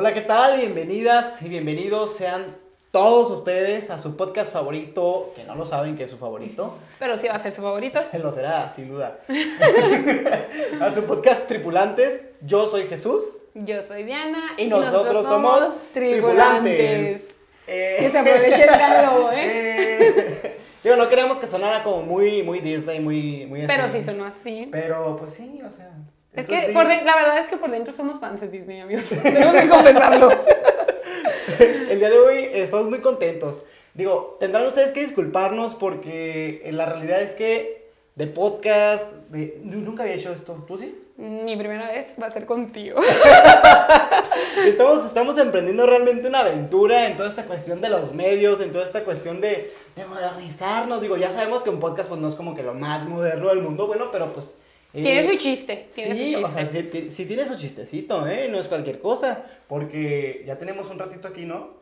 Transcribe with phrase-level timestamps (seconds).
[0.00, 0.56] Hola, ¿qué tal?
[0.56, 2.56] Bienvenidas y bienvenidos sean
[2.90, 6.78] todos ustedes a su podcast favorito, que no lo saben que es su favorito.
[6.98, 8.00] Pero sí va a ser su favorito.
[8.14, 9.18] Lo será, sin duda.
[10.80, 12.30] a su podcast Tripulantes.
[12.40, 13.24] Yo soy Jesús.
[13.52, 14.54] Yo soy Diana.
[14.56, 17.28] Y, nosotros, somos Tripulantes.
[17.66, 19.42] Eh, Que se aproveche el gran lobo, ¿eh?
[19.44, 23.98] eh, Digo, no queríamos que sonara como muy, muy Disney, muy, muy Pero así.
[23.98, 24.66] sí sonó así.
[24.72, 25.90] Pero pues sí, o sea.
[26.34, 29.08] Es que por de- la verdad es que por dentro somos fans de Disney, amigos.
[29.22, 30.28] Tenemos que confesarlo.
[31.58, 33.64] El día de hoy estamos muy contentos.
[33.94, 39.60] Digo, tendrán ustedes que disculparnos porque eh, la realidad es que de podcast, de...
[39.64, 40.64] nu- nunca había hecho esto.
[40.68, 40.96] ¿Tú sí?
[41.16, 43.00] Mi primera vez va a ser contigo.
[44.64, 48.84] Estamos, estamos emprendiendo realmente una aventura en toda esta cuestión de los medios, en toda
[48.84, 51.00] esta cuestión de, de modernizarnos.
[51.00, 53.60] Digo, ya sabemos que un podcast pues no es como que lo más moderno del
[53.60, 54.56] mundo, bueno, pero pues...
[54.94, 55.88] eh, Tiene su chiste.
[55.94, 56.60] Tiene sí, su o chiste.
[56.60, 58.48] sea, sí, ti- sí tiene su chistecito, ¿eh?
[58.50, 61.78] No es cualquier cosa, porque ya tenemos un ratito aquí, ¿no?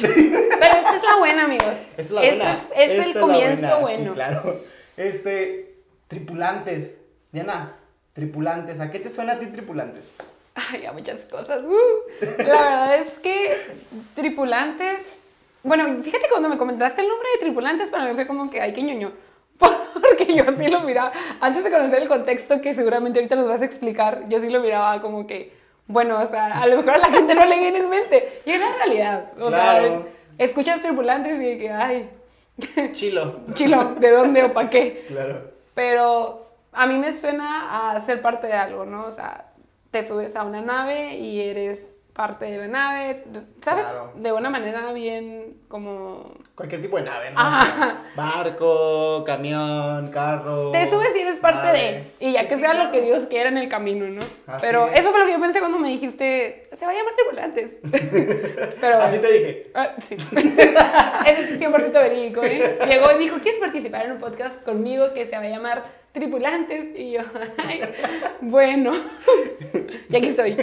[0.00, 1.66] Pero esta es la buena, amigos.
[1.98, 2.52] Esta es la Este buena.
[2.52, 4.04] es, es Esta el comienzo buena, bueno.
[4.04, 4.60] Sí, claro.
[4.96, 5.74] Este,
[6.08, 6.96] tripulantes.
[7.32, 7.76] Diana,
[8.14, 8.80] tripulantes.
[8.80, 10.14] ¿A qué te suena a ti tripulantes?
[10.54, 11.62] Ay, a muchas cosas.
[11.64, 12.24] uh.
[12.38, 13.54] La verdad es que
[14.14, 15.00] tripulantes.
[15.62, 18.72] Bueno, fíjate cuando me comentaste el nombre de tripulantes, para mí fue como que, ay,
[18.74, 19.12] qué ñoño.
[20.00, 23.62] Porque yo así lo miraba, antes de conocer el contexto que seguramente ahorita nos vas
[23.62, 25.52] a explicar, yo sí lo miraba como que,
[25.86, 28.40] bueno, o sea, a lo mejor a la gente no le viene en mente.
[28.46, 29.24] Y es la realidad.
[29.40, 29.84] O Claro.
[29.86, 30.00] sea,
[30.38, 32.10] escuchas tripulantes y que, ay,
[32.92, 33.40] Chilo.
[33.54, 35.04] chilo, ¿de dónde o para qué?
[35.08, 35.50] Claro.
[35.74, 39.06] Pero a mí me suena a ser parte de algo, ¿no?
[39.06, 39.46] O sea,
[39.90, 43.24] te subes a una nave y eres parte de la nave,
[43.64, 43.84] ¿sabes?
[43.84, 44.12] Claro.
[44.16, 46.34] De una manera bien como...
[46.54, 47.40] Cualquier tipo de nave, ¿no?
[47.40, 48.02] Ajá.
[48.14, 50.72] Barco, camión, carro.
[50.72, 52.04] Te subes y eres parte nave.
[52.20, 52.26] de...
[52.28, 52.84] Y ya Sí, que sí, sea claro.
[52.86, 54.20] lo que Dios quiera en el camino, ¿no?
[54.46, 55.00] Así Pero es.
[55.00, 57.70] eso fue lo que yo pensé cuando me dijiste, se va a llamar tripulantes.
[58.80, 59.00] Pero...
[59.00, 59.70] Así te dije.
[59.74, 60.14] Ah, sí.
[61.26, 62.78] Ese es 100% verídico, ¿eh?
[62.86, 66.94] Llegó y dijo, ¿quieres participar en un podcast conmigo que se va a llamar Tripulantes?
[66.94, 67.20] Y yo,
[67.56, 67.80] ay,
[68.42, 68.92] bueno.
[70.10, 70.56] y aquí estoy.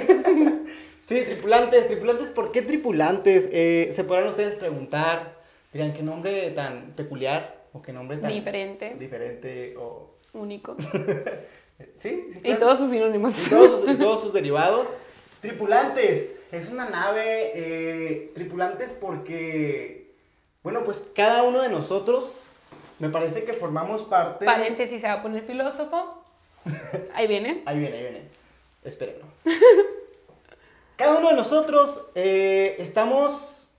[1.09, 3.49] Sí, tripulantes, tripulantes, ¿por qué tripulantes?
[3.51, 5.39] Eh, se podrán ustedes preguntar,
[5.73, 7.63] dirán, ¿qué nombre tan peculiar?
[7.73, 9.75] ¿O qué nombre tan Diferente, diferente?
[9.77, 10.11] O...
[10.33, 10.77] único.
[11.95, 12.41] Sí, sí.
[12.43, 13.33] Y todos sus sinónimos.
[13.47, 14.89] Y todos, y todos sus derivados.
[15.39, 16.41] Tripulantes.
[16.51, 17.53] Es una nave.
[17.55, 20.13] eh, tripulantes porque,
[20.61, 22.35] bueno, pues cada uno de nosotros,
[22.99, 24.45] me parece que formamos parte.
[24.45, 26.21] Paréntesis, se va a poner filósofo.
[27.15, 27.63] Ahí viene.
[27.65, 28.21] Ahí viene, ahí viene.
[28.83, 29.25] Espérenlo.
[30.99, 33.69] Cada uno de nosotros eh, estamos,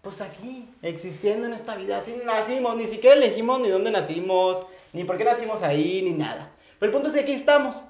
[0.00, 1.98] pues aquí, existiendo en esta vida.
[1.98, 6.52] Así nacimos, ni siquiera elegimos ni dónde nacimos, ni por qué nacimos ahí, ni nada.
[6.78, 7.84] Pero el punto es que aquí estamos.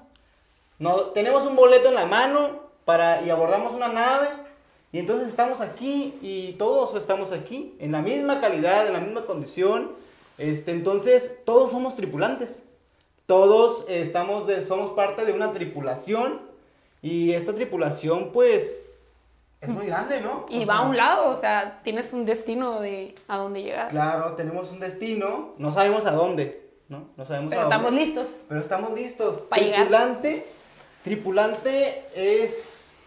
[0.79, 4.29] No, tenemos un boleto en la mano para, y abordamos una nave.
[4.91, 9.27] Y entonces estamos aquí y todos estamos aquí, en la misma calidad, en la misma
[9.27, 9.91] condición.
[10.39, 12.63] Este, entonces, todos somos tripulantes.
[13.27, 16.48] Todos eh, estamos de, somos parte de una tripulación.
[17.01, 18.75] Y esta tripulación, pues,
[19.61, 20.45] es muy grande, ¿no?
[20.49, 23.89] Y O va a un lado, o sea, tienes un destino de a dónde llegar.
[23.89, 25.53] Claro, tenemos un destino.
[25.57, 27.09] No sabemos a dónde, ¿no?
[27.17, 27.75] No sabemos Pero a dónde.
[27.75, 28.27] estamos listos.
[28.47, 29.35] Pero estamos listos.
[29.49, 29.79] Pa' llegar.
[29.81, 30.45] tripulante.
[31.03, 32.99] Tripulante es.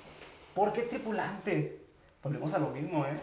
[0.55, 1.81] ¿Por qué tripulantes?
[2.23, 3.19] Volvemos a lo mismo, ¿eh?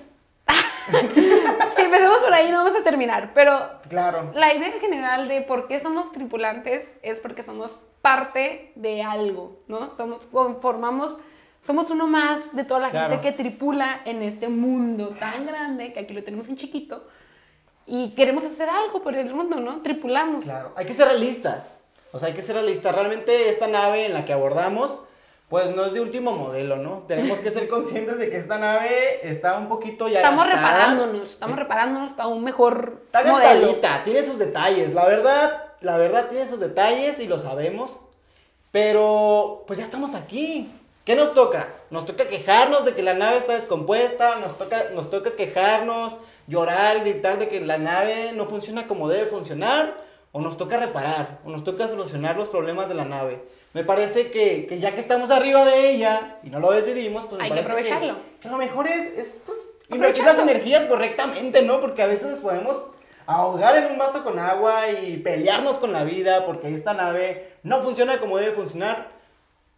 [1.75, 3.57] Si empecemos por ahí no vamos a terminar, pero
[3.89, 4.31] Claro.
[4.33, 9.59] la idea en general de por qué somos tripulantes es porque somos parte de algo,
[9.67, 9.89] ¿no?
[9.95, 11.15] Somos, conformamos,
[11.65, 13.09] somos uno más de toda la Claro.
[13.13, 17.05] gente que tripula en este mundo tan grande, que aquí lo tenemos en chiquito,
[17.85, 19.81] y queremos hacer algo por el mundo, ¿no?
[19.81, 20.45] Tripulamos.
[20.45, 20.73] Claro.
[20.75, 21.73] Hay que ser realistas.
[22.11, 22.93] O sea, hay que ser realistas.
[22.95, 24.99] Realmente esta nave en la que abordamos,
[25.49, 27.03] pues no es de último modelo, ¿no?
[27.07, 30.67] Tenemos que ser conscientes de que esta nave está un poquito ya Estamos gastada.
[30.69, 34.93] reparándonos, estamos reparándonos para un mejor Está gastadita, tiene sus detalles.
[34.93, 37.99] La verdad, la verdad tiene sus detalles y lo sabemos.
[38.71, 40.71] Pero, pues ya estamos aquí.
[41.03, 41.69] ¿Qué nos toca?
[41.89, 46.99] Nos toca quejarnos de que la nave está descompuesta, nos toca, nos toca quejarnos, llorar,
[46.99, 49.95] gritar de que la nave no funciona como debe funcionar,
[50.31, 53.41] o nos toca reparar, o nos toca solucionar los problemas de la nave.
[53.73, 57.39] Me parece que, que ya que estamos arriba de ella y no lo decidimos, pues
[57.39, 58.15] me Hay que aprovecharlo.
[58.41, 59.59] Que, lo mejor es, es pues,
[59.89, 61.79] invertir las energías correctamente, ¿no?
[61.79, 62.81] Porque a veces nos podemos
[63.25, 67.81] ahogar en un vaso con agua y pelearnos con la vida porque esta nave no
[67.81, 69.09] funciona como debe funcionar.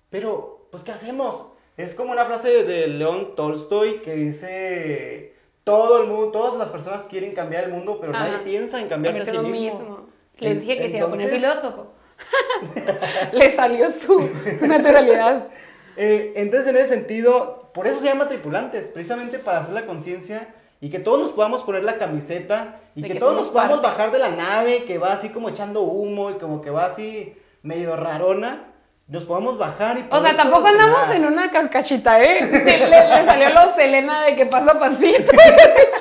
[0.10, 1.48] Pero, pues, ¿qué hacemos?
[1.76, 5.34] Es como una frase de, León Tolstoy que dice,
[5.64, 8.28] todo el mundo, todas las personas quieren cambiar el mundo, pero Ajá.
[8.28, 10.01] nadie piensa en cambiarse a sí mismo.
[10.42, 11.94] Les dije que se iba a poner Entonces- filósofo.
[13.32, 14.30] Le salió su,
[14.60, 15.48] su naturalidad.
[15.98, 20.48] Eh, entonces, en ese sentido, por eso se llama tripulantes, precisamente para hacer la conciencia
[20.80, 23.88] y que todos nos podamos poner la camiseta y que, que todos nos podamos parte.
[23.88, 27.34] bajar de la nave que va así como echando humo y como que va así
[27.62, 28.68] medio rarona.
[29.10, 32.50] Nos podamos bajar y O sea, tampoco andamos en una carcachita, ¿eh?
[32.50, 35.30] Le, le salió lo Selena de que paso a pasito.
[35.34, 36.01] o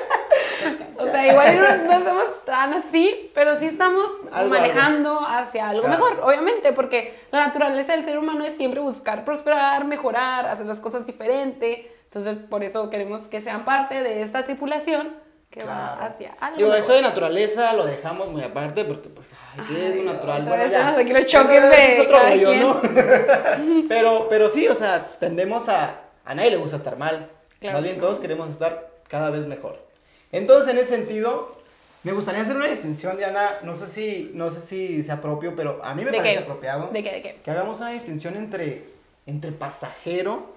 [1.21, 5.97] sea, igual no, no somos tan así, pero sí estamos Algo, manejando hacia algo Claro.
[6.05, 10.79] mejor, obviamente, porque la naturaleza del ser humano es siempre buscar prosperar, mejorar, hacer las
[10.79, 11.91] cosas diferente.
[12.05, 15.15] Entonces, por eso queremos que sean parte de esta tripulación
[15.49, 16.01] que va Claro.
[16.13, 16.59] hacia algo.
[16.59, 16.75] Mejor.
[16.77, 20.45] eso de naturaleza lo dejamos muy aparte porque, pues, ay, ¿qué es Ay, lo natural?
[20.45, 20.89] vez ya.
[20.97, 22.55] aquí los choques de es otro rollo.
[22.55, 22.81] ¿no?
[23.89, 25.95] pero, pero sí, o sea, tendemos a...
[26.23, 27.27] A nadie le gusta estar mal.
[27.59, 28.03] Claro Más bien no.
[28.05, 29.83] todos queremos estar cada vez mejor.
[30.31, 31.55] Entonces, en ese sentido,
[32.03, 33.59] me gustaría hacer una distinción, Diana.
[33.63, 36.43] No sé si, no sé si sea propio, pero a mí me ¿De parece qué?
[36.43, 36.89] apropiado.
[36.91, 37.11] ¿De qué?
[37.11, 37.39] ¿De qué?
[37.43, 38.85] Que hagamos una distinción entre,
[39.25, 40.47] entre pasajero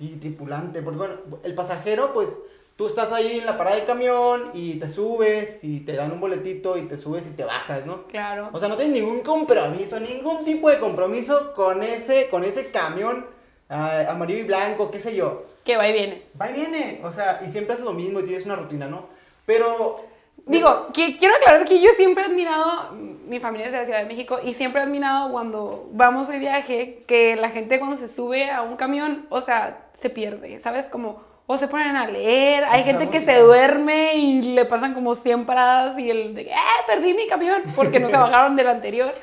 [0.00, 0.82] y tripulante.
[0.82, 1.14] Porque, bueno,
[1.44, 2.36] el pasajero, pues,
[2.76, 6.20] tú estás ahí en la parada del camión y te subes y te dan un
[6.20, 8.04] boletito y te subes y te bajas, ¿no?
[8.08, 8.48] Claro.
[8.52, 13.26] O sea, no tienes ningún compromiso, ningún tipo de compromiso con ese, con ese camión
[13.68, 15.44] ah, amarillo y blanco, qué sé yo.
[15.64, 16.22] Que va y viene.
[16.40, 19.06] Va y viene, o sea, y siempre haces lo mismo y tienes una rutina, ¿no?
[19.46, 20.04] Pero...
[20.46, 24.00] Digo, que- quiero aclarar que yo siempre he admirado, mi familia es de la Ciudad
[24.00, 28.08] de México, y siempre he admirado cuando vamos de viaje, que la gente cuando se
[28.08, 30.86] sube a un camión, o sea, se pierde, ¿sabes?
[30.86, 35.14] Como, o se ponen a leer, hay gente que se duerme y le pasan como
[35.14, 36.54] 100 paradas y el de, ¡eh,
[36.86, 37.62] perdí mi camión!
[37.74, 39.14] Porque no se bajaron del anterior.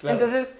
[0.00, 0.18] Claro.
[0.18, 0.54] Entonces,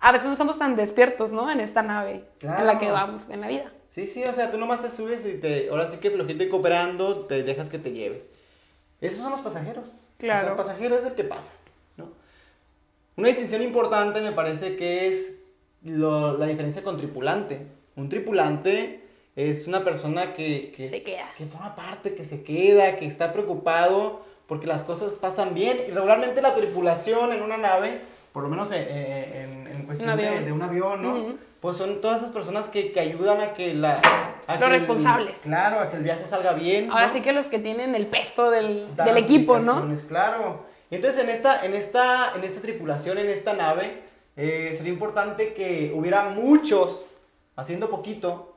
[0.00, 1.48] a veces no estamos tan despiertos, ¿no?
[1.50, 3.64] En esta nave en la que vamos en la vida.
[3.94, 6.48] Sí, sí, o sea, tú nomás te subes y te, ahora sí que flojito y
[6.48, 8.24] cooperando, te dejas que te lleve.
[9.00, 9.94] Esos son los pasajeros.
[10.18, 10.38] Claro.
[10.40, 11.52] O sea, el pasajero es el que pasa,
[11.96, 12.08] ¿no?
[13.16, 15.38] Una distinción importante me parece que es
[15.84, 17.66] lo- la diferencia con tripulante.
[17.94, 19.04] Un tripulante
[19.36, 21.30] es una persona que, que, Se queda.
[21.36, 25.78] que forma parte, que se queda, que está preocupado porque las cosas pasan bien.
[25.86, 28.00] Y regularmente la tripulación en una nave,
[28.32, 29.53] por lo menos en, en-
[29.84, 30.44] en cuestión de, avión.
[30.44, 31.14] de un avión, ¿no?
[31.14, 31.38] Ujú.
[31.60, 33.94] Pues son todas esas personas que, que ayudan a que la...
[34.46, 35.38] a Los que el- responsables.
[35.44, 36.90] claro, a que el viaje salga bien.
[36.90, 37.12] Ahora ¿no?
[37.12, 39.86] sí que los que tienen el peso del, del equipo, ¿no?
[40.08, 40.64] Claro.
[40.90, 44.02] Entonces en esta, en esta, en esta tripulación, en esta nave,
[44.36, 47.10] eh, sería importante que hubiera muchos
[47.56, 48.56] haciendo poquito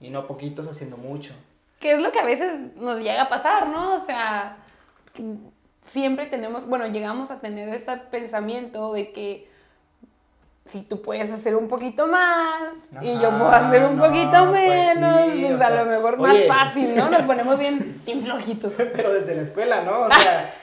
[0.00, 1.34] y no poquitos haciendo mucho.
[1.80, 3.94] Que es lo que a veces nos llega a pasar, ¿no?
[3.94, 4.56] O sea,
[5.86, 9.48] siempre tenemos, bueno, llegamos a tener este pensamiento de que
[10.70, 14.68] si tú puedes hacer un poquito más y yo puedo hacer un no, poquito pues
[14.96, 16.22] menos, sí, pues a sea, lo mejor oye.
[16.22, 17.08] más fácil, ¿no?
[17.08, 18.74] Nos ponemos bien, bien flojitos.
[18.96, 20.00] Pero desde la escuela, ¿no?
[20.02, 20.54] O sea,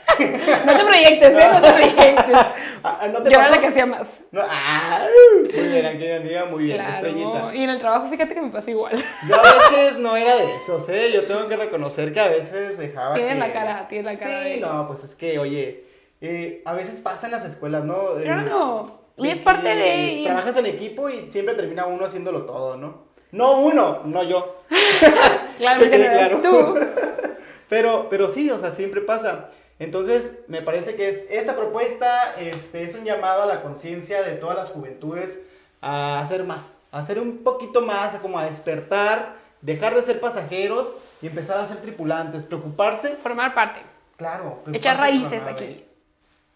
[0.66, 1.48] No te proyectes, ¿eh?
[1.54, 2.38] No te proyectes.
[2.84, 4.08] ah, ¿no te Yo era la que hacía más.
[4.32, 5.06] No, ah,
[5.54, 7.56] muy bien, aquí amiga, muy bien, estrellita.
[7.56, 8.96] Y en el trabajo, fíjate que me pasa igual.
[9.28, 11.12] Yo a veces no era de esos, ¿eh?
[11.14, 13.40] Yo tengo que reconocer que a veces dejaba Tienes que...
[13.40, 15.84] la cara, tienes la cara Sí, de- no, pues es que, oye,
[16.22, 18.18] eh, a veces pasa en las escuelas, ¿no?
[18.20, 19.00] Eh, Claro.
[19.18, 19.96] Y es parte de...
[20.14, 23.06] y- Trabajas en equipo y siempre termina uno haciéndolo todo, ¿no?
[23.32, 24.62] No uno, no yo.
[25.60, 26.80] No Que quede eres tú.
[27.70, 29.50] Pero, pero sí, o sea, siempre pasa.
[29.80, 34.34] Entonces, me parece que es- esta propuesta este, es un llamado a la conciencia de
[34.34, 35.42] todas las juventudes
[35.82, 40.20] a hacer más, a hacer un poquito más, a como a despertar, dejar de ser
[40.20, 43.16] pasajeros y empezar a ser tripulantes, preocuparse.
[43.16, 43.82] Formar parte.
[44.18, 45.84] Claro, Echar raíces aquí.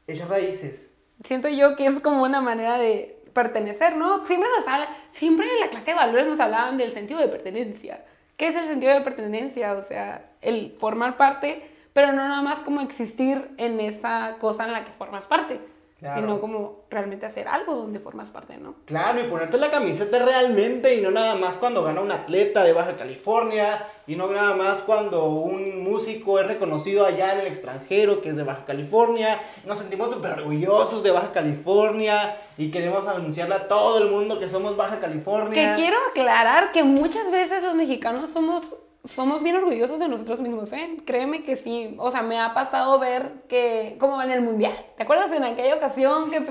[0.08, 0.88] Echar raíces.
[1.24, 4.26] Siento yo que es como una manera de pertenecer, ¿no?
[4.26, 8.04] Siempre nos habla, siempre en la clase de valores nos hablaban del sentido de pertenencia.
[8.38, 9.74] ¿Qué es el sentido de pertenencia?
[9.74, 11.62] O sea, el formar parte,
[11.94, 15.60] pero no nada más como existir en esa cosa en la que formas parte,
[16.00, 16.22] Claro.
[16.22, 18.75] sino como realmente hacer algo donde formas parte, ¿no?
[18.86, 22.72] Claro, y ponerte la camiseta realmente y no nada más cuando gana un atleta de
[22.72, 28.22] Baja California y no nada más cuando un músico es reconocido allá en el extranjero
[28.22, 29.41] que es de Baja California.
[29.65, 34.48] Nos sentimos súper orgullosos de Baja California y queremos anunciarle a todo el mundo que
[34.48, 35.75] somos Baja California.
[35.75, 38.63] Que quiero aclarar que muchas veces los mexicanos somos,
[39.08, 40.98] somos bien orgullosos de nosotros mismos, ¿eh?
[41.06, 41.96] Créeme que sí.
[42.00, 45.75] O sea, me ha pasado ver que, como en el Mundial, ¿te acuerdas en aquella
[45.75, 46.41] ocasión que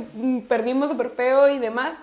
[0.49, 1.97] perdimos súper feo y demás?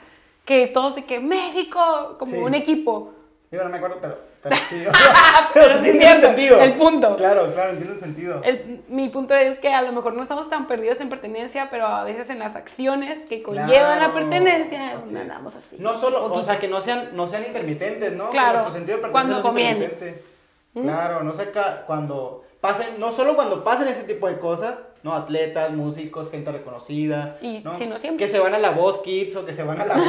[0.45, 2.37] Que todos de que México, como Sí.
[2.37, 3.11] un equipo.
[3.51, 4.83] Yo no me acuerdo, pero, pero sí.
[5.53, 6.59] Pero sí sí tiene sentido.
[6.61, 7.15] el punto.
[7.15, 8.41] Claro, claro, entiendo el sentido.
[8.43, 11.87] El- mi punto es que a lo mejor no estamos tan perdidos en pertenencia, pero
[11.87, 15.77] a veces en las acciones que conllevan la Claro, pertenencia es así andamos así.
[15.79, 18.25] No solo, o sea, que no sean, no sean intermitentes, ¿no?
[18.25, 19.85] Que Claro, nuestro sentido de cuando pertenencia no sea conviene.
[19.85, 20.34] intermitente.
[20.83, 21.51] Claro, no sé
[21.85, 25.13] cuando pasen, no solo cuando pasen ese tipo de cosas, ¿no?
[25.13, 27.77] Atletas, músicos, gente reconocida, Y ¿no?
[27.77, 28.25] si no siempre.
[28.25, 30.07] Que se van a la Voz Kids o que se van a la Voz,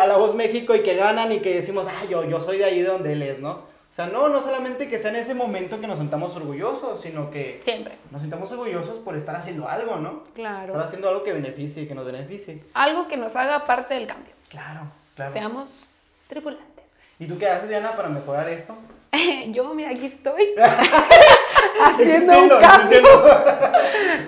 [0.00, 2.64] a la Voz México y que ganan y que decimos, ah, yo, yo soy de
[2.64, 3.50] ahí de donde él es, ¿no?
[3.90, 7.28] O sea, no, no solamente que sea en ese momento que nos sentamos orgullosos, sino
[7.30, 7.98] que Siempre.
[8.12, 10.22] nos sintamos orgullosos por estar haciendo algo, ¿no?
[10.34, 10.68] Claro.
[10.72, 12.62] Estar haciendo algo que beneficie, que nos beneficie.
[12.72, 14.32] Algo que nos haga parte del cambio.
[14.48, 14.82] Claro,
[15.16, 15.32] claro.
[15.32, 15.84] Seamos
[16.28, 16.79] tripulantes.
[17.20, 18.74] ¿Y tú qué haces, Diana, para mejorar esto?
[19.48, 20.54] Yo, mira, aquí estoy.
[21.84, 23.00] haciendo un cambio.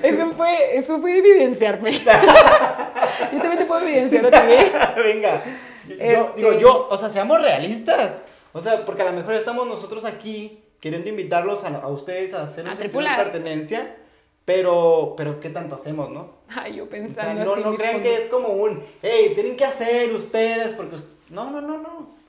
[0.02, 1.92] Eso fue, eso fue evidenciarme.
[3.32, 4.37] yo también te puedo evidenciar ti.
[4.37, 4.72] ¿eh?
[4.96, 5.42] Venga.
[5.88, 8.22] Yo, Este- digo, yo, o sea, seamos realistas.
[8.52, 12.42] O sea, porque a lo mejor estamos nosotros aquí queriendo invitarlos a, a ustedes a
[12.42, 13.96] hacer A un sentido de pertenencia,
[14.44, 16.30] pero, pero ¿qué tanto hacemos, no?
[16.54, 19.56] Ay, yo O sea, pensando no, así no crean que es como un, hey, tienen
[19.56, 20.96] que hacer ustedes, porque...
[21.30, 22.22] No, no, no, no.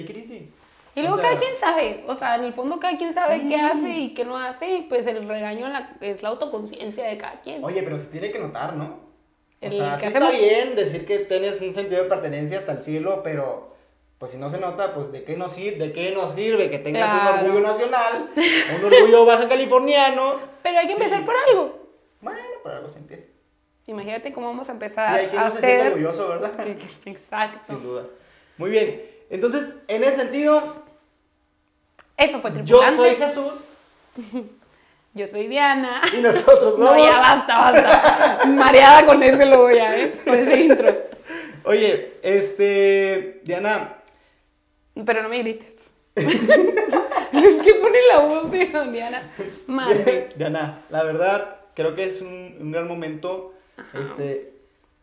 [0.00, 0.50] Take it easy.
[0.94, 3.40] Y luego O sea, cada quien sabe, o sea, en el fondo cada quien sabe
[3.40, 3.48] Sí.
[3.50, 7.18] qué hace y qué no hace, y pues el regaño la- es la autoconciencia de
[7.18, 7.62] cada quien.
[7.62, 8.84] Oye, pero se tiene que notar, ¿no?
[8.84, 8.98] O
[9.60, 12.72] El sea, que sí hacemos- está bien decir que tienes un sentido de pertenencia hasta
[12.72, 13.74] el cielo, pero
[14.18, 16.78] pues si no se nota, pues ¿de qué nos sirve, de qué nos sirve que
[16.78, 17.40] tengas Claro.
[17.44, 18.30] un orgullo nacional,
[18.80, 20.36] un orgullo baja californiano?
[20.62, 21.02] Pero hay que Sí.
[21.02, 21.78] empezar por algo.
[22.22, 23.26] Bueno, por algo se empieza.
[23.86, 25.92] Imagínate cómo vamos a Sí, empezar hay quien a no se siente hacer.
[25.92, 26.52] orgulloso, ¿verdad?
[27.04, 27.58] Exacto.
[27.66, 28.04] Sin duda.
[28.56, 29.02] Muy bien.
[29.30, 30.84] Entonces, en ese sentido,
[32.16, 32.96] Eso fue yo tripulante.
[32.96, 33.64] soy Jesús
[35.14, 36.02] Yo soy Diana.
[36.16, 38.46] y nosotros No, ya basta, basta.
[38.46, 40.14] Mareada con ese logo ya, ¿eh?
[40.24, 40.94] Con ese intro.
[41.64, 43.94] Oye, este, Diana,
[45.04, 45.90] Pero no me grites.
[46.16, 46.26] es
[47.62, 49.22] que pone la voz de Diana.
[49.66, 50.28] Madre.
[50.36, 53.54] Diana, la verdad, creo que es un, un gran momento.
[53.92, 54.52] Este,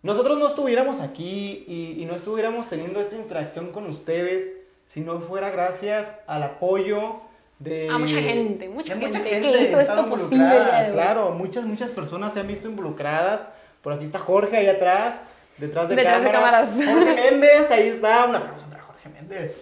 [0.03, 4.53] nosotros no estuviéramos aquí y, y no estuviéramos teniendo esta interacción con ustedes
[4.85, 7.21] si no fuera gracias al apoyo
[7.57, 7.89] de...
[7.89, 10.91] A mucha gente, mucha de gente que hizo esto posible de.
[10.91, 13.47] Claro, muchas, muchas personas se han visto involucradas.
[13.81, 15.15] Por aquí está Jorge, ahí atrás,
[15.57, 16.69] detrás de Detrás de cámaras.
[16.69, 16.93] cámaras.
[16.93, 18.25] Jorge Méndez, ahí está.
[18.25, 19.57] Un aplauso para Jorge Méndez.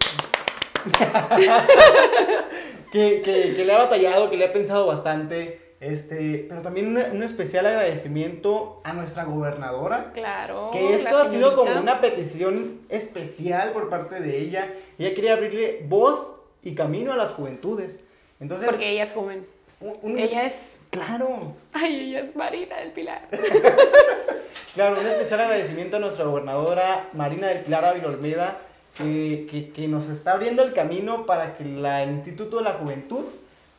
[2.92, 5.61] que, que, que le ha batallado, que le ha pensado bastante.
[5.82, 10.12] Este, pero también un, un especial agradecimiento a nuestra gobernadora.
[10.14, 10.70] Claro.
[10.72, 14.72] Que esto ha sido como una petición especial por parte de ella.
[14.96, 17.98] Ella quería abrirle voz y camino a las juventudes.
[18.38, 19.44] Entonces, Porque ella es joven.
[19.80, 20.78] un- un- Ella es.
[20.90, 23.22] Claro, Ay, ella es Marina del Pilar.
[24.74, 28.58] claro, un especial agradecimiento a nuestra gobernadora Marina del Pilar Ávila Olmeda,
[28.96, 32.74] que, que, que nos está abriendo el camino para que la, el Instituto de la
[32.74, 33.24] Juventud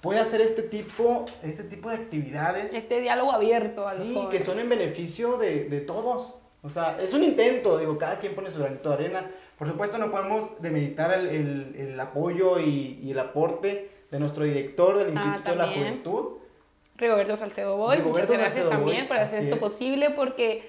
[0.04, 2.74] pueda hacer este tipo, este tipo de actividades.
[2.74, 4.38] Este diálogo abierto a los Sí, jóvenes.
[4.38, 6.38] que son en beneficio de, de todos.
[6.62, 9.32] O sea, es un intento, digo, cada quien pone su granito de arena.
[9.58, 14.44] Por supuesto, no podemos demeritar el, el- el apoyo y, y el aporte de nuestro
[14.44, 15.68] director del Ah, Instituto de la.
[15.74, 16.26] Juventud.
[16.98, 19.62] Rigoberto Salcedo Boy, Rigoberto muchas gracias Salcedo también Boy, por hacer esto es.
[19.62, 20.64] posible porque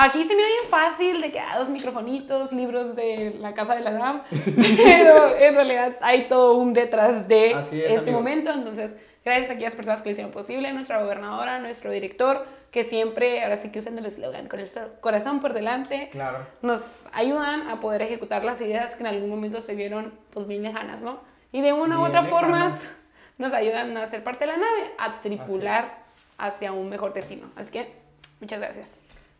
[0.00, 3.80] aquí se mira bien fácil de que ah, dos microfonitos, libros de la casa de
[3.82, 4.22] la DAM,
[4.76, 8.12] pero en realidad hay todo un detrás de es, este amigos.
[8.12, 12.84] momento, entonces gracias a aquellas personas que lo hicieron posible, nuestra gobernadora, nuestro director, que
[12.84, 14.68] siempre, ahora sí que usan el eslogan, con el
[15.00, 16.46] corazón por delante, Claro.
[16.62, 20.62] nos ayudan a poder ejecutar las ideas que en algún momento se vieron pues bien
[20.62, 21.20] lejanas, ¿no?
[21.50, 22.80] Y de una u Bien otra forma lejanas.
[23.38, 26.04] nos ayudan a ser parte de la nave, a tripular
[26.36, 27.50] hacia un mejor destino.
[27.56, 27.92] Así que,
[28.40, 28.86] muchas gracias.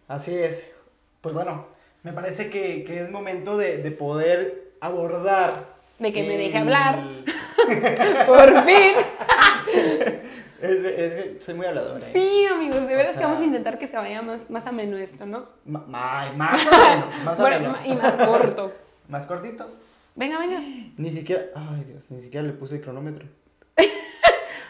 [0.08, 0.66] Así es.
[1.20, 1.66] Pues bueno,
[2.02, 5.66] me parece que, que es momento de, de poder abordar.
[5.98, 6.98] De que me deje hablar.
[8.26, 8.92] Por fin.
[10.60, 12.00] Es- es- soy muy hablador.
[12.02, 12.10] ¿eh?
[12.12, 14.66] Sí, amigos, de veras O que vamos a sea- intentar que se vaya más, más
[14.66, 15.38] ameno esto, ¿no?
[15.66, 16.34] Ma- más
[17.24, 17.86] más o Bueno, menos.
[17.86, 18.72] y más corto.
[19.08, 19.70] Más cortito.
[20.16, 20.58] Venga, venga.
[20.96, 23.24] Ni siquiera, ay Dios, ni siquiera le puse cronómetro.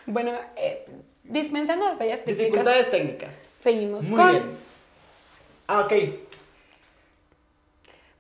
[0.05, 0.85] Bueno, eh,
[1.25, 3.49] dispensando las fallas técnicas, Dificultades técnicas.
[3.61, 4.31] seguimos Muy con...
[4.31, 4.43] bien.
[5.69, 5.93] Ah, ok.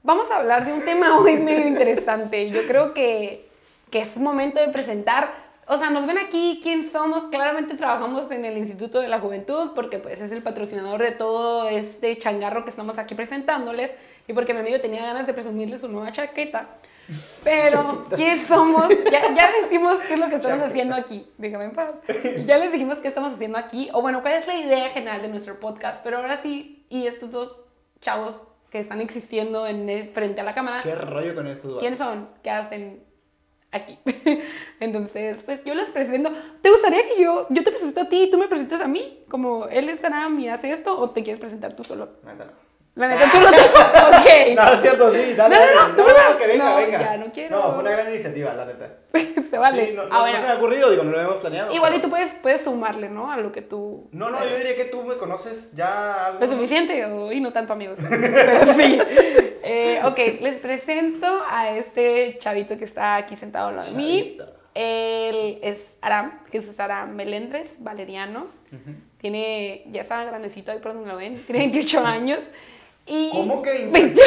[0.03, 2.51] Vamos a hablar de un tema hoy medio interesante.
[2.51, 3.49] Yo creo que,
[3.91, 5.31] que es momento de presentar,
[5.67, 7.25] o sea, nos ven aquí quién somos.
[7.25, 11.69] Claramente trabajamos en el Instituto de la Juventud porque pues es el patrocinador de todo
[11.69, 15.89] este changarro que estamos aquí presentándoles y porque mi amigo tenía ganas de presumirles su
[15.89, 16.69] nueva chaqueta.
[17.43, 18.87] Pero, ¿quién somos?
[19.11, 20.67] Ya, ya decimos qué es lo que estamos Chaqueta.
[20.67, 21.27] haciendo aquí.
[21.39, 21.95] Déjame en paz.
[22.45, 23.89] Ya les dijimos qué estamos haciendo aquí.
[23.95, 26.03] O bueno, cuál es la idea general de nuestro podcast.
[26.05, 27.67] Pero ahora sí, y estos dos
[28.01, 28.41] chavos
[28.71, 31.67] que están existiendo en el- frente a la cámara, ¿Qué rollo con esto?
[31.69, 31.81] Eduardo?
[31.81, 32.29] ¿quiénes son?
[32.43, 33.03] ¿Qué hacen
[33.73, 33.99] aquí?
[34.81, 36.31] Entonces, pues yo les presento.
[36.63, 39.25] ¿Te gustaría que yo, yo te presento a ti y tú me presentas a mí?
[39.29, 42.11] Como él es Aram y hace esto, o te quieres presentar tú solo?
[42.25, 42.68] No.
[42.99, 44.55] La neta, tú lo Ok.
[44.57, 45.55] No, es cierto, sí, dale.
[45.55, 46.39] No, no, no, tú primero.
[46.39, 46.99] que venga, No, venga.
[47.01, 47.57] ya, no quiero.
[47.57, 48.95] No, fue una gran iniciativa, la neta.
[49.51, 49.87] Se vale.
[49.87, 51.73] Sí, no, no- ah, no se me ha ocurrido, digo, no lo habíamos planeado.
[51.73, 53.31] Igual y tú puedes, puedes sumarle, ¿no?
[53.31, 54.09] A lo que tú...
[54.13, 56.41] No, no, yo diría que tú me conoces ya algo.
[56.45, 57.99] Lo suficiente o- y no tanto amigos.
[58.11, 58.99] Pero sí.
[59.63, 64.39] Eh, ok, les presento a este chavito que está aquí sentado al lado de mí.
[64.75, 68.47] Él es Aram, Jesús Aram Melendres, valeriano.
[69.21, 72.41] Tiene, ya está grandecito ahí por donde lo ven, tiene 28 años.
[73.09, 74.23] Y ¿Cómo que 28?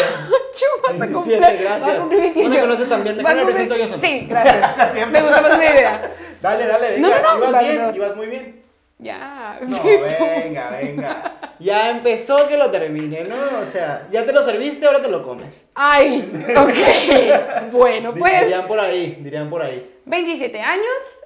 [0.84, 1.96] vas a 27, cumplir, vas a gracias.
[2.00, 2.62] cumplir No me 28.
[2.62, 4.02] conoce tan bien, Va a déjame cumplir- presento yo solo.
[4.02, 4.92] Sí, gracias.
[4.94, 5.22] Siempre.
[5.22, 6.12] Me gusta más la idea.
[6.42, 7.10] Dale, dale, venga.
[7.10, 7.96] No, no, no, ibas dale, bien, no.
[7.96, 8.62] ibas muy bien.
[9.00, 9.60] Ya.
[9.62, 10.24] No, sí, tú.
[10.26, 11.38] venga, venga.
[11.60, 13.36] Ya empezó que lo termine, ¿no?
[13.62, 15.70] O sea, ya te lo serviste, ahora te lo comes.
[15.76, 17.72] Ay, ok.
[17.72, 18.42] Bueno, pues.
[18.42, 19.88] Dirían por ahí, dirían por ahí.
[20.06, 20.86] 27 años,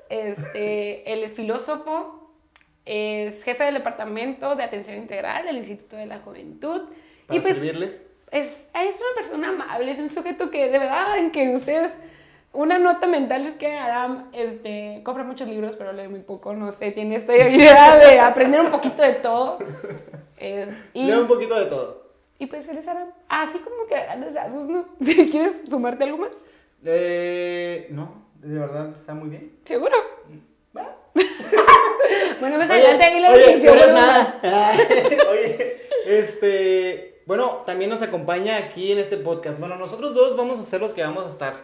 [0.09, 2.29] este, él es filósofo,
[2.85, 6.81] es jefe del departamento de atención integral del Instituto de la Juventud.
[7.27, 8.07] Para y pues servirles.
[8.31, 11.91] es, es una persona amable, es un sujeto que de verdad, en que ustedes,
[12.53, 16.71] una nota mental es que Aram este, compra muchos libros, pero lee muy poco, no
[16.71, 19.59] sé, tiene esta idea de aprender un poquito de todo.
[20.93, 22.11] Y, Leo un poquito de todo.
[22.39, 23.09] y pues eres Aram.
[23.29, 24.85] Así como que grandes rasgos, ¿no?
[24.99, 26.31] ¿Quieres sumarte algo más?
[26.83, 29.51] Eh, no, de verdad está muy bien.
[29.65, 29.95] ¿Seguro?
[30.77, 30.95] Va.
[32.39, 33.77] Bueno, Oye, adelante ahí la descripción.
[33.93, 34.39] nada.
[35.31, 39.59] Oye, este, bueno, también nos acompaña aquí en este podcast.
[39.59, 41.55] Bueno, nosotros dos vamos a ser los que vamos a estar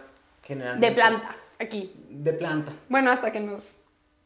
[0.44, 0.86] generando.
[0.86, 1.94] De planta, aquí.
[2.10, 2.72] De planta.
[2.90, 3.78] Bueno, hasta que nos.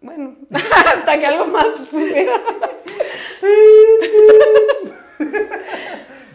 [0.02, 2.34] Bueno, hasta que algo más suceda.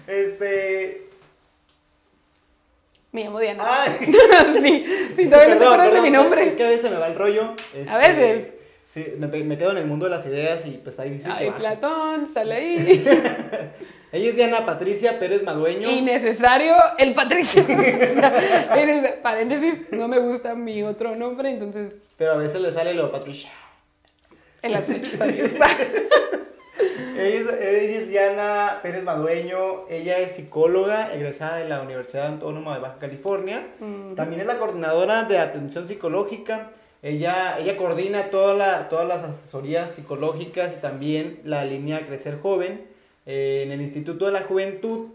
[0.06, 1.08] Este,
[3.12, 3.62] Me llamo Diana.
[3.64, 3.92] ay.
[4.60, 6.48] sí, sí, todavía no te acuerdas de mi nombre.
[6.48, 7.54] Es que a veces me va el rollo.
[7.74, 8.54] este, A veces.
[8.88, 11.50] Sí, me, quedo en el mundo de las ideas y pues ahí sí que Ay.
[11.52, 13.04] Platón, sale ahí.
[14.12, 15.88] Ella es Diana Patricia Pérez Madueño.
[15.88, 17.64] Innecesario el Patricio.
[19.22, 23.50] Paréntesis, no me gusta mi otro nombre, entonces Pero a veces le sale lo Patricia.
[24.62, 25.44] el acecho salió.
[27.16, 32.74] Ella es, ella es Diana Pérez Madueño, ella es psicóloga egresada de la Universidad Autónoma
[32.74, 33.66] de Baja California.
[33.78, 34.14] Ujú.
[34.14, 36.70] También es la coordinadora de atención psicológica.
[37.02, 42.89] Ella, ella coordina toda la, todas las asesorías psicológicas y también la línea Crecer Joven
[43.26, 45.08] eh, en el Instituto de la Juventud.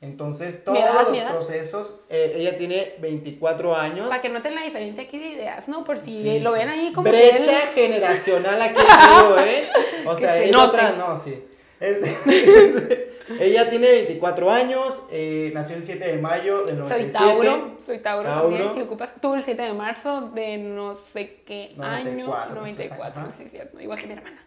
[0.00, 4.08] Entonces, todos edad, los procesos, eh, ella tiene 24 años.
[4.08, 5.84] Para que noten la diferencia aquí de ideas, ¿no?
[5.84, 6.58] Por si Sí, lo sí.
[6.58, 9.68] ven ahí como que Brecha él- generacional aquí vivo, ¿eh?
[10.04, 10.68] O Que sea, se ella note.
[10.76, 11.44] otra, no, sí.
[11.78, 17.12] Este, ella tiene 24 años, eh, nació el 7 de mayo del 97.
[17.12, 18.48] Soy Tauro, soy Tauro, Tauro.
[18.56, 18.74] también.
[18.74, 23.32] Si ocupas tú el 7 de marzo de no sé qué 94, año, 94, ajá.
[23.36, 23.80] sí, cierto.
[23.80, 24.44] Igual que mi hermana.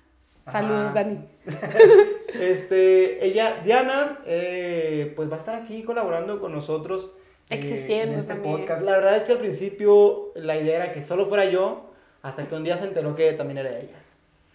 [0.48, 1.20] Saludos, Dani.
[2.36, 7.16] Este, ella, Diana, eh, pues va a estar aquí colaborando con nosotros.
[7.50, 8.58] eh, Existiendo en este también.
[8.58, 8.82] podcast.
[8.82, 11.90] La verdad es que al principio la idea era que solo fuera yo,
[12.22, 13.98] hasta que un día se enteró que también era ella.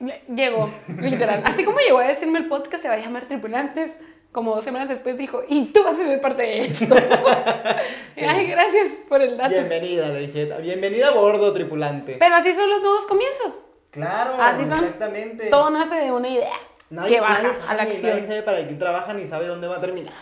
[0.01, 1.43] Le- Llegó, literal.
[1.47, 3.93] Así como llegó a decirme el podcast se va a llamar Tripulantes,
[4.31, 6.95] como dos semanas después dijo, y tú vas a ser parte de esto.
[8.15, 8.27] Sí.
[8.27, 9.49] Ay, gracias por el dato.
[9.55, 10.51] Bienvenida, le dije.
[10.61, 12.17] Bienvenida a bordo, tripulante.
[12.19, 13.65] Pero así son los nuevos comienzos.
[13.91, 14.85] Claro, Así son.
[14.85, 15.49] exactamente.
[15.51, 16.53] Todo nace de una idea
[16.91, 18.25] Nadie, que baja nadie sabe, a la Nadie acción.
[18.27, 20.15] sabe para quién trabaja ni sabe dónde va a terminar.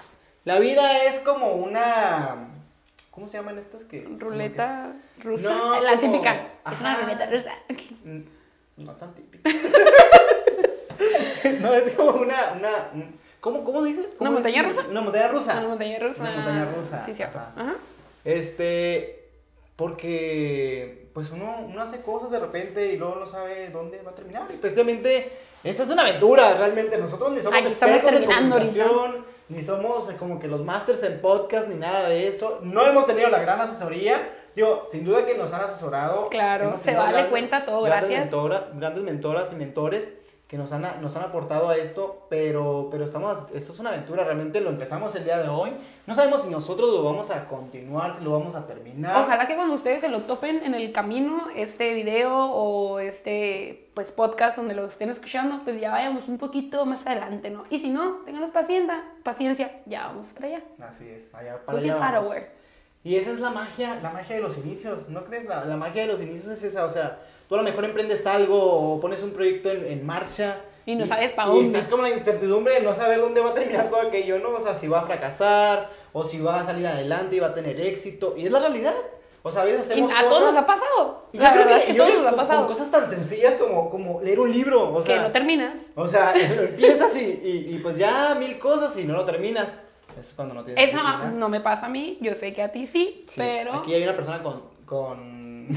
[0.44, 2.48] La vida es como una.
[3.10, 4.08] ¿Cómo se llaman estas que?
[4.18, 5.50] Ruleta rusa.
[5.50, 6.34] No, la como- típica.
[6.72, 7.50] Es una ruleta rusa.
[8.04, 8.20] Mm,
[8.84, 9.50] No es tan típica.
[11.60, 12.52] no, es como una.
[12.56, 14.02] una un- ¿Cómo, cómo dice?
[14.18, 14.82] ¿Cómo ¿Una montaña rusa?
[14.90, 15.58] Una montaña rusa.
[15.58, 16.22] Una montaña rusa.
[16.22, 17.38] Una montaña rusa, Sí, cierto.
[17.38, 17.52] ajá.
[17.56, 17.74] Ajá.
[18.24, 19.28] Este.
[19.76, 21.07] Porque.
[21.18, 24.46] Pues uno, uno hace cosas de repente y luego no sabe dónde va a terminar.
[24.54, 25.28] Y precisamente.
[25.64, 26.96] Esta es una aventura, realmente.
[26.96, 28.84] Nosotros ni somos Aquí expertos en terminando ahorita.
[28.86, 32.60] comunicación, ni somos eh, como que los masters en podcast, ni nada de eso.
[32.62, 34.30] No hemos tenido la gran asesoría.
[34.54, 36.28] Digo, sin duda que nos han asesorado.
[36.28, 38.30] Claro, se vale cuenta todo, grandes gracias.
[38.32, 40.16] mentora- grandes mentoras y mentores
[40.48, 44.24] que nos han, nos han aportado a esto, pero, pero estamos, esto es una aventura,
[44.24, 45.72] realmente lo empezamos el día de hoy.
[46.06, 49.24] No sabemos si nosotros lo vamos a continuar, si lo vamos a terminar.
[49.24, 54.10] Ojalá que cuando ustedes se lo topen en el camino, este video o este pues
[54.10, 57.64] podcast donde lo estén escuchando, pues ya vayamos un poquito más adelante, ¿no?
[57.68, 60.62] Y si no, ténganos paciencia, paciencia, ya vamos para allá.
[60.80, 62.36] Así es, allá para Looking allá vamos.
[63.04, 65.46] Y esa es la magia, la magia de los inicios, ¿no crees?
[65.46, 68.26] La, la magia de los inicios es esa, o sea, tú a lo mejor emprendes
[68.26, 70.58] algo o pones un proyecto en, en marcha.
[70.84, 71.78] Y no sabes pa' y dónde.
[71.78, 74.50] estás como la incertidumbre de no saber dónde va a terminar todo aquello, ¿no?
[74.50, 77.54] O sea, si va a fracasar o si va a salir adelante y va a
[77.54, 78.34] tener éxito.
[78.36, 78.94] Y es la realidad.
[79.42, 81.28] O sea, a veces Y hacemos a todos nos ha pasado.
[81.32, 82.58] y La yo creo que, es que yo todos creo nos ha pasado.
[82.66, 84.92] Con cosas tan sencillas como, como leer un libro.
[84.92, 85.74] O que sea, no terminas.
[85.94, 89.78] o sea, empiezas y, y, y pues ya mil cosas y no lo terminas.
[90.18, 90.98] Es cuando no tienes Eso
[91.36, 93.74] no me pasa a mí, yo sé que a ti sí, Sí, pero...
[93.74, 94.62] Aquí hay una persona con...
[94.84, 95.68] con...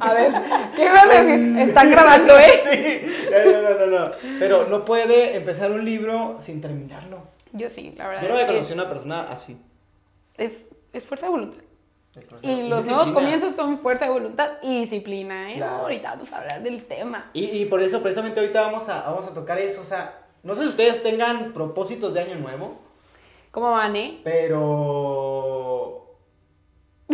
[0.00, 0.30] A ver,
[0.76, 1.58] ¿qué vas a decir?
[1.58, 2.60] Están grabando, ¿eh?
[2.70, 4.12] sí, no, no, no, no.
[4.38, 7.22] Pero no puede empezar un libro sin terminarlo.
[7.52, 9.56] Yo sí, la verdad Yo no había conocido a una persona así.
[10.36, 10.52] es,
[10.92, 11.62] es fuerza de voluntad.
[12.14, 12.84] Es por Y los disciplina.
[12.96, 15.56] nuevos comienzos son fuerza de voluntad y disciplina, ¿eh?
[15.56, 15.82] Claro.
[15.82, 17.30] Ahorita vamos a hablar del tema.
[17.32, 19.80] Y, y por eso, precisamente ahorita vamos a, vamos a tocar eso.
[19.80, 22.78] O sea, no sé si ustedes tengan propósitos de año nuevo,
[23.52, 24.20] ¿Cómo van, eh?
[24.24, 26.08] pero...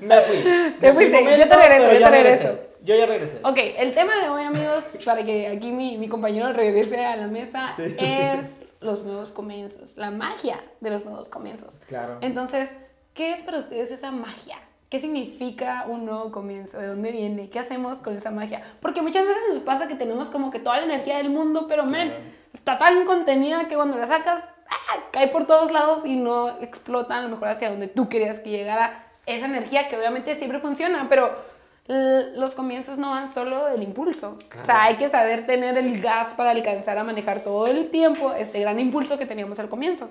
[0.00, 0.36] Me fui.
[0.80, 2.42] Te fuiste, yo te regreso, yo ya te regreso.
[2.42, 2.68] regresé.
[2.82, 3.38] Yo ya regresé.
[3.42, 7.26] Ok, el tema de hoy, amigos, para que aquí mi, mi compañero regrese a la
[7.26, 7.94] mesa, Sí.
[7.98, 8.46] es
[8.80, 11.80] los nuevos comienzos, la magia de los nuevos comienzos.
[11.86, 12.16] Claro.
[12.20, 12.74] Entonces,
[13.14, 14.56] ¿qué es para ustedes esa magia?
[14.88, 16.78] ¿Qué significa un nuevo comienzo?
[16.78, 17.50] ¿De dónde viene?
[17.50, 18.62] ¿Qué hacemos con esa magia?
[18.80, 21.84] Porque muchas veces nos pasa que tenemos como que toda la energía del mundo, pero
[21.84, 22.24] man, Claro.
[22.54, 25.00] está tan contenida que cuando la sacas, ¡ah!
[25.12, 28.48] cae por todos lados y no explota a lo mejor hacia donde tú querías que
[28.48, 31.32] llegara esa energía que obviamente siempre funciona, pero
[31.88, 34.36] los comienzos no van solo del impulso.
[34.58, 38.32] O sea, hay que saber tener el gas para alcanzar a manejar todo el tiempo
[38.32, 40.08] este gran impulso que teníamos al comienzo.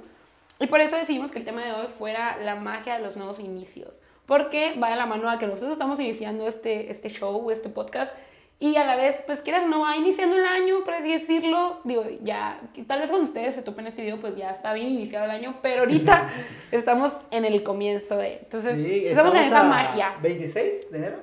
[0.60, 3.40] Y por eso decidimos que el tema de hoy fuera la magia de los nuevos
[3.40, 4.02] inicios.
[4.28, 8.14] Porque va de la mano a que nosotros estamos iniciando este, este show, este podcast,
[8.60, 11.80] y a la vez, pues quieras o no, va iniciando el año, por así decirlo.
[11.84, 15.26] Digo, ya, tal vez cuando ustedes se topen este video, pues ya está bien iniciado
[15.26, 16.32] el año, pero ahorita
[16.72, 18.40] estamos en el comienzo de.
[18.40, 20.16] Entonces, Sí, estamos, en esa magia.
[20.24, 21.18] 26 de enero.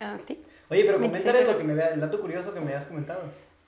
[0.00, 0.42] Ah, sí.
[0.70, 3.22] Oye, pero 26 coméntales lo que me vea, el dato curioso que me habías comentado.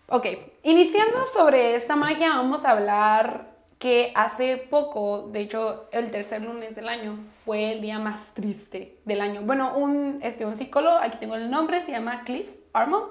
[0.08, 0.26] Ok,
[0.64, 3.51] iniciando sobre esta magia, vamos a hablar
[3.82, 8.98] que hace poco, de hecho, el tercer lunes del año fue el día más triste
[9.04, 9.40] del año.
[9.42, 13.06] Bueno, un, este, un psicólogo, aquí tengo el nombre, se llama Cliff Arnold.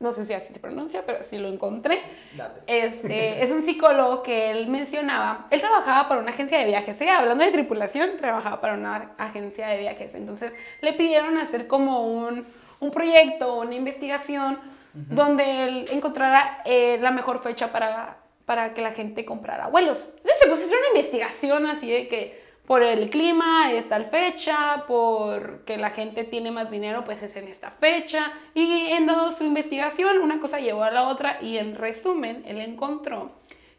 [0.00, 2.00] No sé si así se pronuncia, pero sí lo encontré.
[2.38, 2.62] Date.
[2.66, 7.10] Este, es un psicólogo que él mencionaba, él trabajaba para una agencia de viajes, ¿eh?
[7.10, 12.46] hablando de tripulación, trabajaba para una agencia de viajes, entonces le pidieron hacer como un,
[12.80, 14.58] un proyecto, una investigación,
[14.94, 19.98] donde él encontrara eh, la mejor fecha para, para que la gente comprara vuelos.
[20.16, 25.76] Entonces, pues es una investigación así de que por el clima es tal fecha, porque
[25.76, 28.32] la gente tiene más dinero, pues es en esta fecha.
[28.54, 32.60] Y en dado su investigación, una cosa llevó a la otra y en resumen, él
[32.60, 33.32] encontró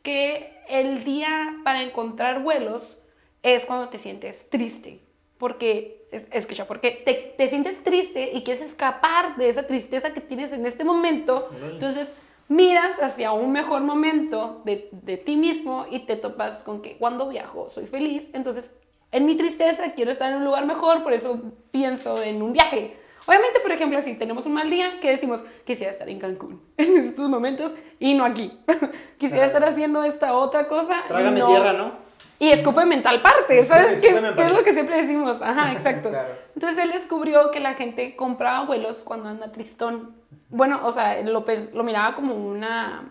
[0.03, 2.97] que el día para encontrar vuelos
[3.43, 5.01] es cuando te sientes triste.
[5.37, 10.21] Porque, es- escucha, porque te, te sientes triste y quieres escapar de esa tristeza que
[10.21, 11.49] tienes en este momento.
[11.73, 12.15] Entonces,
[12.47, 17.27] miras hacia un mejor momento de, de ti mismo y te topas con que cuando
[17.29, 18.29] viajo soy feliz.
[18.33, 18.79] Entonces,
[19.11, 21.39] en mi tristeza quiero estar en un lugar mejor, por eso
[21.71, 22.95] pienso en un viaje.
[23.25, 25.41] Obviamente, por ejemplo, si tenemos un mal día, ¿qué decimos?
[25.65, 28.57] Quisiera estar en Cancún en estos momentos y no aquí.
[29.17, 31.03] Quisiera estar haciendo esta otra cosa.
[31.07, 32.07] Trágame no- tierra, ¿no?
[32.39, 33.99] y escúpeme en tal parte, ¿sabes?
[34.01, 35.41] ¿Qué, qué es lo que siempre decimos?
[35.41, 36.09] Ajá, exacto.
[36.09, 36.35] Claro.
[36.53, 40.15] Entonces él descubrió que la gente compraba vuelos cuando anda tristón.
[40.49, 41.43] Bueno, o sea, lo,
[41.83, 43.09] miraba como una,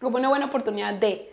[0.00, 1.30] como una buena oportunidad de.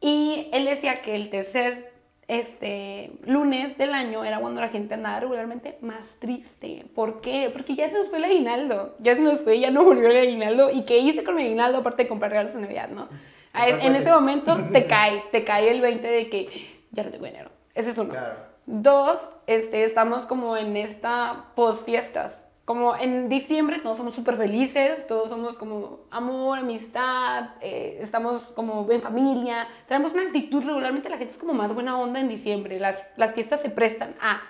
[0.00, 1.92] Y él decía que el tercer
[2.28, 6.86] este, lunes del año era cuando la gente andaba regularmente más triste.
[6.94, 7.50] ¿Por qué?
[7.52, 8.96] Porque ya se nos fue el aguinaldo.
[9.00, 10.70] Ya se nos fue, ya no volvió el aguinaldo.
[10.70, 13.08] ¿Y qué hice con mi aguinaldo aparte de comprar regalos de Navidad, no?
[13.54, 14.12] En cohetes.
[14.12, 16.48] momento te cae, te cae el 20 de que
[16.90, 17.50] ya no tengo dinero.
[17.74, 18.10] Ese es uno.
[18.10, 18.36] Claro.
[18.66, 22.41] Dos, este, estamos como en esta post fiestas.
[22.64, 28.88] Como en diciembre todos somos súper felices, todos somos como amor, amistad, eh, estamos como
[28.90, 32.78] en familia, tenemos una actitud, regularmente la gente es como más buena onda en diciembre,
[32.78, 34.42] las, las fiestas se prestan a,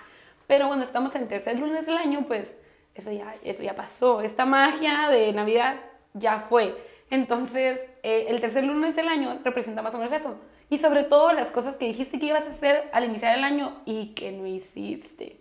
[0.45, 2.59] pero cuando estamos en el tercer lunes del año, pues
[2.93, 5.77] eso ya, eso ya pasó, esta magia de Navidad
[6.13, 6.75] ya fue.
[7.09, 10.35] Entonces, eh, el tercer lunes del año representa más o menos eso.
[10.69, 13.81] Y sobre todo las cosas que dijiste que ibas a hacer al iniciar el año
[13.85, 15.39] y que no hiciste.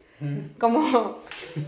[0.59, 1.19] Como,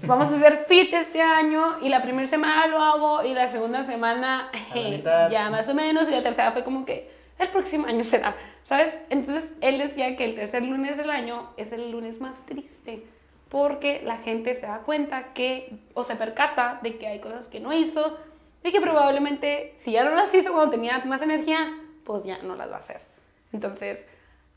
[0.02, 3.82] vamos a hacer fit este año y la primera semana lo hago y la segunda
[3.82, 8.04] semana la ya más o menos y la tercera fue como que el próximo año
[8.04, 8.96] será, ¿sabes?
[9.10, 13.04] Entonces él decía que el tercer lunes del año es el lunes más triste
[13.48, 17.60] porque la gente se da cuenta que o se percata de que hay cosas que
[17.60, 18.18] no hizo
[18.64, 21.72] y que probablemente si ya no las hizo cuando tenía más energía,
[22.04, 23.00] pues ya no las va a hacer.
[23.52, 24.06] Entonces,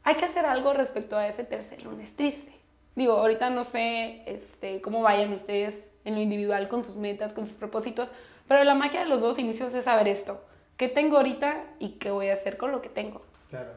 [0.03, 2.56] hay que hacer algo respecto a ese tercer lunes triste.
[2.97, 7.45] Digo, ahorita no sé este, cómo vayan ustedes en lo individual con sus metas, con
[7.45, 8.09] sus propósitos,
[8.47, 10.41] pero la magia de los dos inicios es saber esto.
[10.77, 13.21] ¿Qué tengo ahorita y qué voy a hacer con lo que tengo?
[13.51, 13.69] Claro.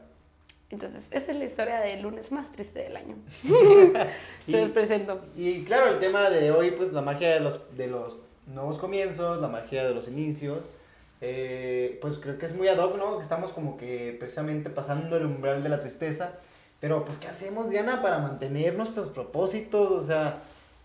[0.71, 3.15] Entonces, esa es la historia del lunes más triste del año.
[4.47, 5.21] Se los presento.
[5.37, 9.39] Y claro, el tema de hoy, pues la magia de los, de los nuevos comienzos,
[9.39, 10.71] la magia de los inicios.
[11.19, 13.17] eh, pues creo que es muy ad hoc, ¿no?
[13.17, 16.39] Que estamos como que precisamente pasando el umbral de la tristeza.
[16.81, 19.91] Pero pues, ¿qué hacemos, Diana, para mantener nuestros propósitos?
[19.91, 20.39] O sea,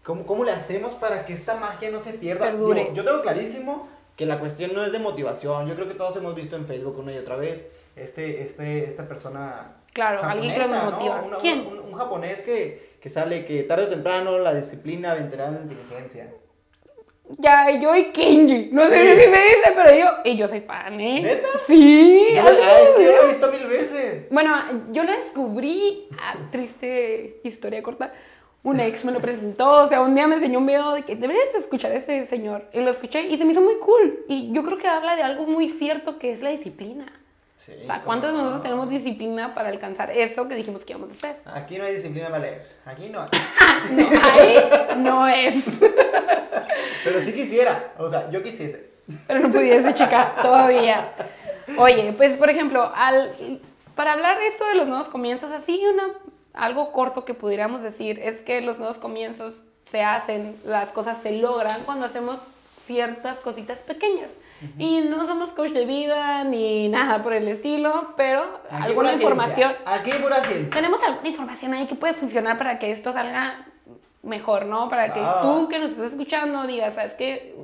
[0.04, 2.52] ¿cómo, cómo le hacemos para que esta magia no se pierda?
[2.52, 5.66] Digo, yo tengo clarísimo que la cuestión no es de motivación.
[5.66, 9.08] Yo creo que todos hemos visto en Facebook una y otra vez este, este, esta
[9.08, 10.96] persona Claro, alguien que nos japonesa, ¿no?
[10.98, 11.22] motiva.
[11.22, 11.66] Una- ¿Quién?
[11.66, 16.30] Un, un japonés que, que sale que tarde o temprano la disciplina vencerá la inteligencia.
[17.38, 18.68] Ya, yo y Kenji.
[18.72, 19.08] No sé Sí.
[19.20, 20.06] si se dice, pero yo.
[20.24, 21.22] Y yo soy fan, ¿eh?
[21.22, 21.48] ¿Neta?
[21.66, 22.26] Sí.
[22.34, 24.28] Yo, lo he visto mil veces.
[24.30, 24.54] Bueno,
[24.92, 28.12] yo lo descubrí, ah, triste historia corta.
[28.62, 31.14] Un ex me lo presentó, o sea, un día me enseñó un video de que
[31.14, 32.64] deberías escuchar a este señor.
[32.72, 34.24] Y lo escuché y se me hizo muy cool.
[34.28, 37.06] Y yo creo que habla de algo muy cierto que es la disciplina.
[37.56, 38.42] Sí, O sea, ¿cuántos de no.
[38.42, 41.36] nosotros tenemos disciplina para alcanzar eso que dijimos que íbamos a hacer?
[41.46, 42.66] Aquí no hay disciplina para leer.
[42.84, 43.28] Aquí no hay.
[43.96, 44.56] No, ahí
[44.98, 45.80] no es.
[47.06, 47.92] Pero sí quisiera.
[47.98, 48.90] O sea, yo quisiese.
[49.28, 51.08] Pero no pudiese, chica, todavía.
[51.78, 53.60] Oye, pues por ejemplo, al,
[53.94, 56.08] para hablar de esto de los nuevos comienzos, así una,
[56.52, 61.32] algo corto que pudiéramos decir es que los nuevos comienzos se hacen, las cosas se
[61.32, 62.40] logran cuando hacemos
[62.86, 64.30] ciertas cositas pequeñas.
[64.78, 69.74] Y no somos coach de vida ni nada por el estilo, pero Aquí alguna información,
[69.74, 69.94] ciencia.
[69.94, 70.70] Aquí pura ciencia.
[70.70, 73.66] tenemos alguna información ahí que puede funcionar para que esto salga
[74.22, 74.88] mejor, ¿no?
[74.88, 75.40] Para que Ah.
[75.42, 77.54] tú que nos estás escuchando digas, ¿sabes qué?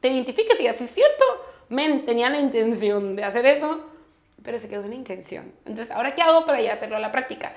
[0.00, 1.24] Te identifiques y digas, sí es cierto,
[1.68, 3.86] men, tenía la intención de hacer eso,
[4.42, 5.52] pero se quedó la intención.
[5.66, 7.52] Entonces, ¿ahora qué hago para ya hacerlo a la práctica?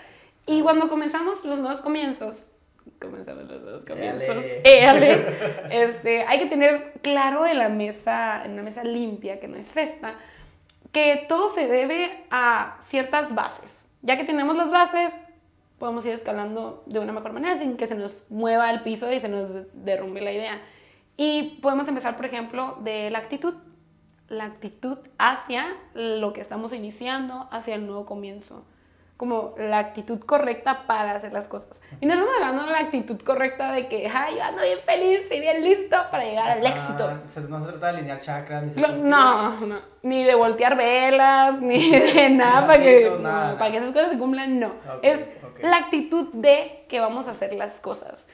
[0.45, 2.51] Y cuando comenzamos los nuevos comienzos,
[2.99, 5.25] comenzamos los nuevos comienzos, éale,
[5.69, 9.75] este, hay que tener claro en la mesa, en una mesa limpia, que no es
[9.77, 10.15] esta,
[10.91, 13.69] que todo se debe a ciertas bases.
[14.01, 15.13] Ya que tenemos las bases,
[15.79, 19.19] podemos ir escalando de una mejor manera sin que se nos mueva el piso y
[19.19, 20.61] se nos derrumbe la idea.
[21.17, 23.55] Y podemos empezar, por ejemplo, de la actitud.
[24.29, 28.65] La actitud hacia lo que estamos iniciando, hacia el nuevo comienzo.
[29.23, 31.79] Como la actitud correcta para hacer las cosas.
[32.01, 35.31] Y no estamos hablando de la actitud correcta de que, ay, yo ando bien feliz
[35.31, 37.09] y bien listo para llegar al éxito.
[37.29, 38.63] Se- no se trata de alinear chakras.
[38.75, 43.51] Ni No, no, ni de voltear velas, ni de nada para que, Santitos, nada.
[43.53, 44.73] no, para que esas cosas se cumplan, no.
[45.01, 45.21] Es
[45.61, 48.27] la actitud de que vamos a hacer las cosas.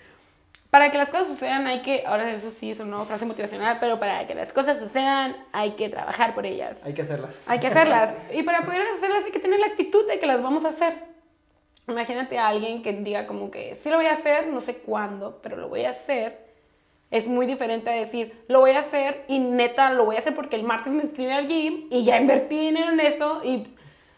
[0.70, 4.00] Para que las cosas sucedan hay que, ahora eso sí es una frase motivacional, pero
[4.00, 6.78] para que las cosas sucedan hay que trabajar por ellas.
[6.86, 7.42] Hay que hacerlas.
[7.48, 8.14] Hay que hacerlas.
[8.32, 10.94] Y para poder hacerlas hay que tener la actitud de que las vamos a hacer.
[11.88, 15.40] Imagínate a alguien que diga como que sí lo voy a hacer, no sé cuándo,
[15.42, 16.38] pero lo voy a hacer.
[17.10, 20.36] Es muy diferente a decir, lo voy a hacer y neta lo voy a hacer
[20.36, 23.76] porque el martes me inscribí al gym y ya invertí dinero en eso y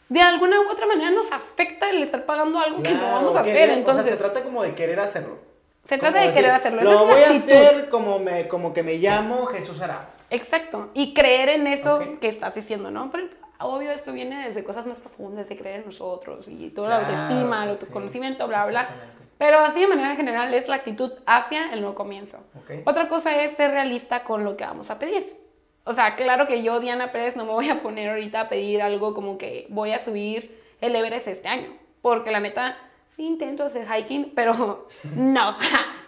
[0.09, 3.39] de alguna u otra manera nos afecta el estar pagando algo que no vamos a
[3.39, 3.69] hacer.
[3.69, 5.50] O Entonces, sea, se trata como de querer hacerlo.
[5.87, 6.81] Se trata de querer hacerlo.
[6.83, 10.09] Lo voy a hacer como, me, como que me llamo Jesús Ará.
[10.29, 12.19] Exacto, y creer en eso Ok.
[12.19, 13.11] que estás diciendo, ¿no?
[13.11, 13.27] Pero
[13.59, 17.07] obvio esto viene desde cosas más profundas, de creer en nosotros y toda Claro, la
[17.09, 17.83] autoestima, el sí.
[17.83, 18.81] autoconocimiento, bla, bla.
[18.81, 19.21] Exactamente.
[19.37, 22.37] Pero así de manera general es la actitud hacia el nuevo comienzo.
[22.59, 22.71] Ok.
[22.85, 25.35] Otra cosa es ser realista con lo que vamos a pedir.
[25.83, 28.81] O sea, claro que yo, Diana Pérez, no me voy a poner ahorita a pedir
[28.83, 31.73] algo como que voy a subir el Everest este año.
[32.03, 32.77] Porque la neta,
[33.11, 35.55] sí intento hacer hiking, pero no,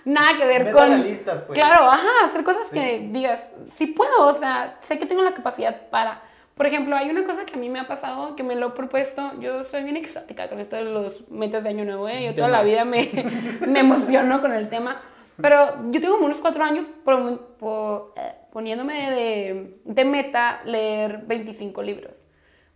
[0.06, 0.88] nada que ver con...
[0.89, 1.58] realistas, pues.
[1.58, 2.76] Claro, ajá, hacer cosas Sí.
[2.80, 3.39] que digas,
[3.78, 6.22] sí puedo, o sea, sé que tengo la capacidad para.
[6.56, 8.72] Por ejemplo, hay una cosa que a mí me ha pasado, que me lo he
[8.72, 12.24] propuesto, yo soy bien exótica con esto de los metas de año nuevo, ¿eh?
[12.26, 13.10] yo toda la vida me,
[13.68, 15.02] me emociono con el tema,
[15.42, 21.24] pero yo tengo como unos cuatro años por- por- eh, poniéndome de, de meta leer
[21.26, 22.24] 25 libros.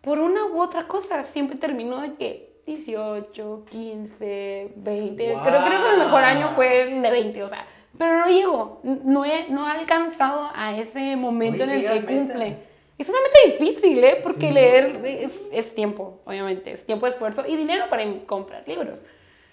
[0.02, 5.91] Por una u otra cosa, siempre termino de que 18, 15, 20, creo, creo que
[5.97, 7.65] mi mejor año fue el de 20, o sea,
[7.97, 12.08] pero no llego, no he, no he alcanzado a ese momento en el que meta.
[12.08, 12.58] cumple.
[12.97, 14.19] Es una meta difícil, ¿eh?
[14.21, 18.63] Porque Sí, leer es, es tiempo, obviamente, es tiempo, esfuerzo y dinero para im- comprar
[18.67, 18.99] libros.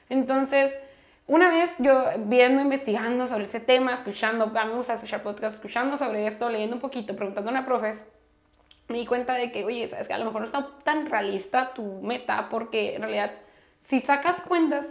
[0.09, 0.75] Entonces,
[1.27, 5.55] una vez yo viendo, investigando sobre ese tema, escuchando, a mí me gusta escuchar podcast,
[5.55, 8.05] escuchando sobre esto, leyendo un poquito, preguntando a una profes,
[8.89, 11.73] me di cuenta de que, oye, sabes que a lo mejor no está tan realista
[11.75, 13.33] tu meta, porque en realidad,
[13.83, 14.87] si sacas cuentas,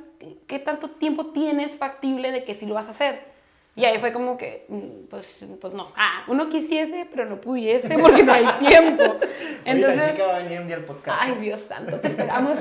[0.47, 3.33] ¿qué tanto tiempo tienes factible de que sí lo vas a hacer?
[3.75, 5.91] Y ahí fue como que, mm, pues, pues no.
[5.95, 9.03] Ah, uno quisiese, pero no pudiese porque no hay tiempo.
[9.03, 9.27] Ahorita
[9.65, 11.21] la Entonces, chica va a venir un día al podcast.
[11.21, 12.57] Ay, Dios santo, te esperamos.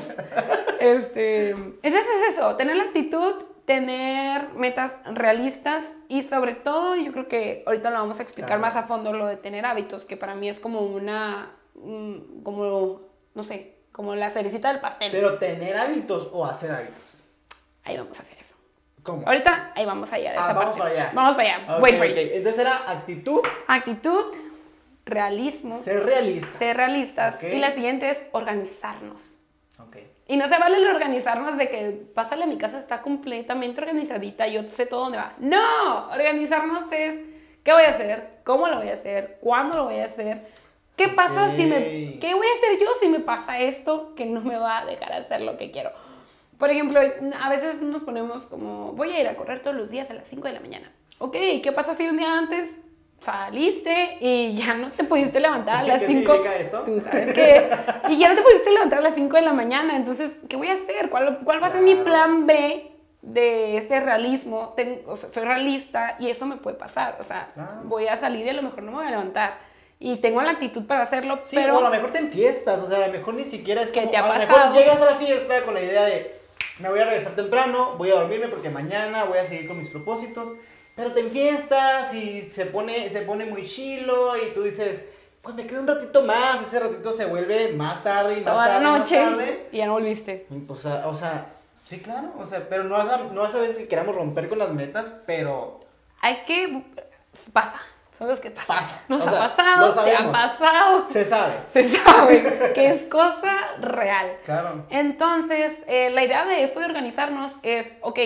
[0.81, 7.29] Este, entonces es eso, tener la actitud, tener metas realistas y sobre todo, yo creo
[7.29, 8.63] que ahorita lo vamos a explicar Claro.
[8.63, 13.03] más a fondo, lo de tener hábitos, que para mí es como una, mm, como,
[13.35, 15.13] no sé, como la cerecita del pastel.
[15.13, 17.23] Pero tener hábitos o hacer hábitos.
[17.85, 18.55] Ahí vamos a hacer eso.
[19.03, 19.27] ¿Cómo?
[19.27, 20.31] Ahorita, ahí vamos allá.
[20.33, 20.79] de Ah, esa vamos parte.
[20.79, 21.11] para allá.
[21.15, 21.77] Vamos para allá.
[21.77, 22.07] Ok, Wait for.
[22.07, 23.41] Entonces era actitud.
[23.67, 24.25] Actitud,
[25.05, 26.53] realismo, Ser realista.
[26.59, 27.43] ser realistas.
[27.43, 29.39] Y la siguiente es organizarnos.
[29.93, 30.03] Ok.
[30.29, 34.47] Y no se vale el organizarnos de que pásale a mi casa, está completamente organizadita,
[34.47, 35.35] yo sé todo dónde va.
[35.39, 37.21] No, organizarnos es
[37.63, 40.47] qué voy a hacer, cómo lo voy a hacer, cuándo lo voy a hacer,
[40.97, 44.41] qué pasa si me, qué voy a hacer yo si me pasa esto que no
[44.41, 45.91] me va a dejar hacer lo que quiero.
[46.59, 47.01] Por ejemplo,
[47.41, 50.27] a veces nos ponemos como, voy a ir a correr todos los días a las
[50.29, 50.93] 5 de la mañana.
[51.19, 52.71] Ok, ¿qué pasa si un día antes
[53.23, 56.33] saliste y ya no te pudiste levantar a ¿Qué las 5?
[56.33, 56.83] significa esto?
[56.83, 57.71] Tú sabes que.
[58.09, 59.97] Y ya no te pudiste levantar a las 5 de la mañana.
[59.97, 61.09] Entonces, ¿qué voy a hacer?
[61.11, 62.91] ¿Cuál, cuál va a ser mi plan B
[63.23, 64.73] de este realismo?
[64.77, 67.17] Ten- o sea, soy realista y esto me puede pasar.
[67.21, 67.49] O sea,
[67.85, 69.55] voy a salir y a lo mejor no me voy a levantar.
[69.99, 71.77] Y tengo la actitud para hacerlo, Sí, pero.
[71.77, 74.01] o a lo mejor te enfiestas, o sea, a lo mejor ni siquiera es ¿Qué
[74.01, 74.59] como, te ha a lo pasado?
[74.71, 76.41] mejor llegas a la fiesta con la idea de,
[76.81, 79.89] me voy a regresar temprano, voy a dormirme porque mañana voy a seguir con mis
[79.91, 80.55] propósitos,
[80.95, 85.05] pero te enfiestas y se pone, se pone muy chilo y tú dices,
[85.41, 88.67] pues me queda un ratito más, ese ratito se vuelve más tarde y más toda
[88.67, 89.69] la tarde y más noche tarde.
[89.73, 90.47] y ya no volviste.
[90.67, 91.47] Pues, o sea,
[91.85, 94.49] sí, claro, o sea, pero no es, a, no es a veces que queramos romper
[94.49, 95.81] con las metas, pero
[96.21, 96.83] Hay que.
[97.53, 97.81] Pasa.
[98.17, 98.77] Son los que pasan.
[98.77, 99.03] Pasa.
[99.09, 100.33] Nos O ha sea, pasado, te ha sabemos.
[100.33, 101.09] pasado.
[101.09, 104.37] se sabe, Se sabe que es cosa real.
[104.45, 104.85] claro.
[104.91, 108.19] Entonces, eh, la idea de esto de organizarnos es, ok,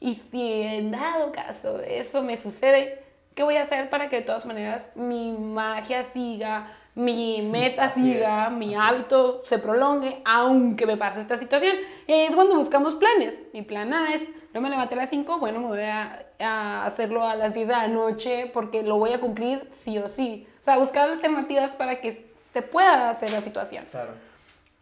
[0.00, 3.02] y si en dado caso eso me sucede,
[3.34, 8.02] ¿qué voy a hacer para que de todas maneras mi magia siga, mi meta Así
[8.02, 11.76] siga, es, mi hábito se prolongue, aunque me pase esta situación?
[12.06, 13.34] Y ahí es cuando buscamos planes.
[13.52, 14.22] Mi plan A es,
[14.54, 17.68] no me levanté a las 5, bueno, me voy a, a hacerlo a las 10
[17.68, 20.46] de la noche porque lo voy a cumplir sí o sí.
[20.60, 23.84] O sea, buscar alternativas para que se pueda hacer la situación.
[23.90, 24.27] Claro.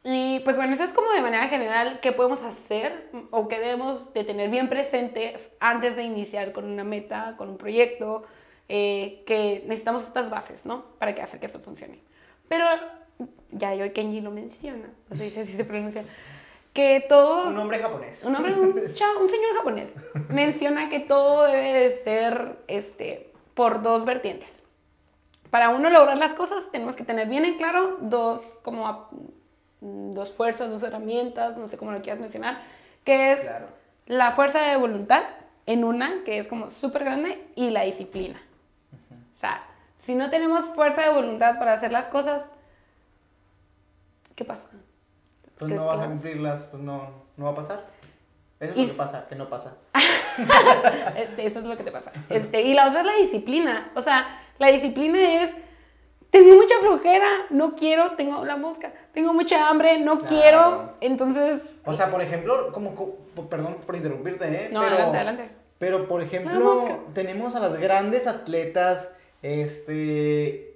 [0.09, 4.15] Y pues bueno, eso es como de manera general qué podemos hacer o qué debemos
[4.15, 8.23] de tener bien presentes antes de iniciar con una meta, con un proyecto,
[8.69, 10.85] eh, que necesitamos estas bases, ¿no?
[11.01, 11.99] Para que hacer que esto funcione.
[12.47, 12.65] Pero
[13.51, 16.05] ya yo Kenji lo menciona, o sea, dice, así se pronuncia,
[16.73, 17.49] que todo...
[17.49, 18.23] Un hombre japonés.
[18.23, 19.93] Un hombre, un, chao, un señor japonés,
[20.29, 24.51] menciona que todo debe de ser este, por dos vertientes.
[25.51, 29.11] Para uno lograr las cosas tenemos que tener bien en claro dos, como,
[29.81, 32.59] dos fuerzas, dos herramientas, no sé cómo lo quieras mencionar,
[33.05, 33.67] que es Claro.
[34.07, 35.23] la fuerza de voluntad
[35.67, 38.41] en una, que es como súper grande, y la disciplina.
[39.35, 39.63] O sea,
[39.97, 42.45] si no tenemos fuerza de voluntad para hacer las cosas,
[44.35, 44.69] ¿qué pasa?
[45.59, 47.85] Pues ¿Crees no vas a cumplirlas, pues no, no va a pasar.
[48.61, 49.77] Eso es Y lo que pasa, que no pasa.
[50.39, 52.13] Eh, Eso es lo que te pasa.
[52.29, 53.91] Este, y la otra es la disciplina.
[53.95, 55.51] O sea, la disciplina es,
[56.37, 60.29] tengo mucha flojera, no quiero, tengo la mosca, tengo mucha hambre, no Claro.
[60.29, 60.93] quiero.
[61.01, 63.17] Entonces, O sea, por ejemplo, como, co-
[63.49, 64.69] perdón por interrumpirte, ¿eh?
[64.73, 65.51] no, pero, adelante, adelante.
[65.79, 70.73] Pero, por ejemplo, tenemos a las grandes atletas, este...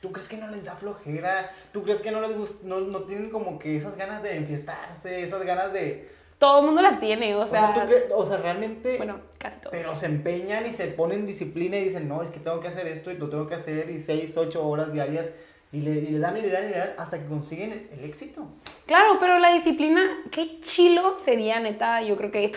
[0.00, 1.50] ¿Tú crees que no les da flojera?
[1.72, 5.42] ¿Tú crees que no les no, no tienen como que esas ganas de enfiestarse, esas
[5.44, 6.08] ganas de...
[6.38, 8.96] Todo el mundo las tiene, o O sea, sea, ¿tú cre- o sea, realmente...
[8.96, 9.72] bueno, casi todos.
[9.76, 12.86] Pero se empeñan y se ponen disciplina y dicen, no, es que tengo que hacer
[12.86, 15.30] esto y lo tengo que hacer y 6, 8 horas diarias
[15.72, 18.04] y le, y le dan y le dan y le dan hasta que consiguen el,
[18.04, 18.46] éxito.
[18.86, 22.52] Claro, pero la disciplina, qué chilo sería, neta, yo creo que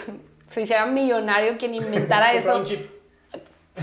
[0.50, 2.60] se hiciera millonario quien inventara eso.
[2.60, 2.88] un chip.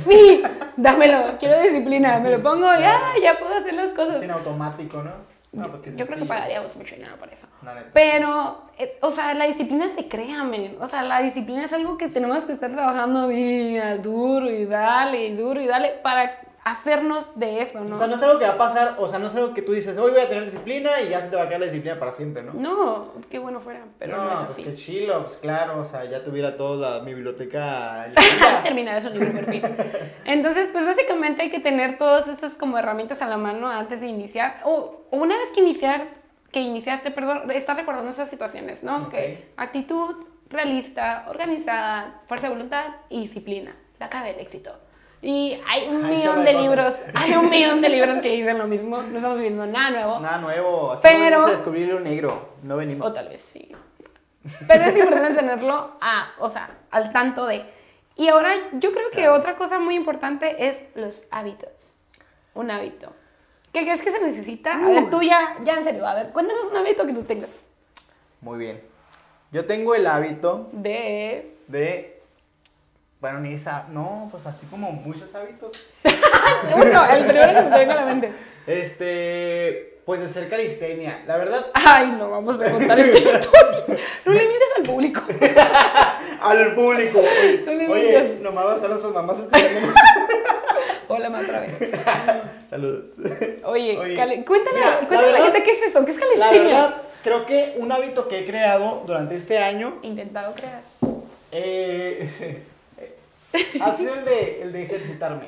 [0.08, 0.42] Sí,
[0.76, 4.20] dámelo, quiero disciplina, me lo pongo, ya, ya puedo hacer las cosas.
[4.20, 5.12] Sin automático, ¿no?
[5.52, 7.46] No, pues Yo creo que pagaríamos mucho dinero por eso.
[7.94, 8.64] Pero,
[9.00, 10.76] o sea, la disciplina se crea, men.
[10.80, 15.26] O sea, la disciplina es algo que tenemos que estar trabajando día, duro y dale,
[15.28, 17.94] y duro y dale, para hacernos de eso, ¿no?
[17.94, 19.62] O sea, no es algo que va a pasar, o sea, no es algo que
[19.62, 21.66] tú dices, hoy voy a tener disciplina y ya se te va a quedar la
[21.66, 22.52] disciplina para siempre, ¿no?
[22.54, 24.62] No, qué bueno fuera, pero no, no, es pues así.
[24.64, 28.06] que chilo, pues claro, o sea, ya tuviera toda la, mi biblioteca
[28.62, 29.62] terminar es un libro perfil.
[30.24, 34.06] Entonces, pues básicamente hay que tener todas estas como herramientas a la mano antes de
[34.06, 34.60] iniciar.
[34.64, 36.06] O, o una vez que iniciar,
[36.52, 38.96] que iniciaste, perdón, estás recordando esas situaciones, ¿no?
[39.04, 39.10] Ok.
[39.10, 40.16] Que actitud
[40.50, 43.74] realista, organizada, fuerza de voluntad y disciplina.
[43.98, 44.72] La clave del éxito.
[45.20, 49.02] Y hay un millón de libros, hay un millón de libros que dicen lo mismo.
[49.02, 50.20] No estamos viendo nada nuevo.
[50.20, 53.06] Nada nuevo, aquí Pero- no venimos a descubrir lo negro, no venimos.
[53.08, 53.72] O tal vez sí.
[54.68, 57.64] Pero es importante tenerlo a, o sea, al tanto de.
[58.16, 59.34] Y ahora yo creo que Claro.
[59.34, 61.70] otra cosa muy importante es los hábitos.
[62.54, 63.12] Un hábito.
[63.72, 64.72] ¿Qué crees que se necesita?
[64.74, 67.50] A ver, tú ya, ya en serio, a ver, cuéntanos un hábito que tú tengas.
[68.40, 68.82] Muy bien.
[69.52, 71.56] Yo tengo el hábito De...
[71.68, 72.17] de...
[73.20, 73.86] Bueno, ni esa...
[73.90, 75.72] No, pues así como muchos hábitos.
[76.74, 78.32] Uno, el primero que se te venga a la mente.
[78.66, 79.94] Este...
[80.06, 81.22] Pues de hacer calistenia.
[81.26, 83.84] La verdad, Ay, no, vamos a contar esta historia.
[84.24, 85.20] No le mientes al público.
[86.40, 87.18] al público.
[87.18, 89.92] Oye, No le oye, nomás van a estar nuestras mamás escuchando.
[91.08, 91.72] O Hola, otra vez.
[92.70, 93.10] Saludos.
[93.64, 96.16] Oye, Oye, cale- cuéntale, mira, la cuéntale a la gente qué es eso, qué es
[96.18, 96.62] La calistenia.
[96.62, 100.80] verdad, creo que un hábito que he creado durante este año Intentado crear.
[101.52, 102.62] eh,
[103.80, 105.46] ha sido el de, el de ejercitarme.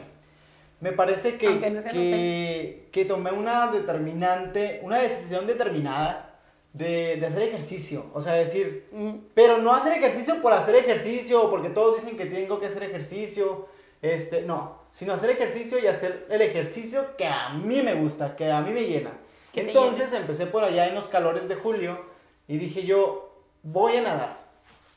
[0.80, 6.38] Me parece que, no que, que tomé una determinante, una decisión determinada
[6.72, 8.06] de, de hacer ejercicio.
[8.14, 12.26] O sea, decir, Mm, pero no hacer ejercicio por hacer ejercicio, porque todos dicen que
[12.26, 13.68] tengo que hacer ejercicio.
[14.02, 18.50] Este, no, sino hacer ejercicio y hacer el ejercicio que a mí me gusta, que
[18.50, 19.12] a mí me llena.
[19.54, 22.04] Entonces empecé por allá en los calores de julio
[22.48, 24.49] y dije yo, voy a nadar.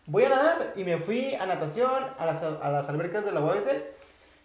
[0.06, 3.39] Voy a nadar y me fui a natación a las, a las albercas de la
[3.39, 3.84] UABC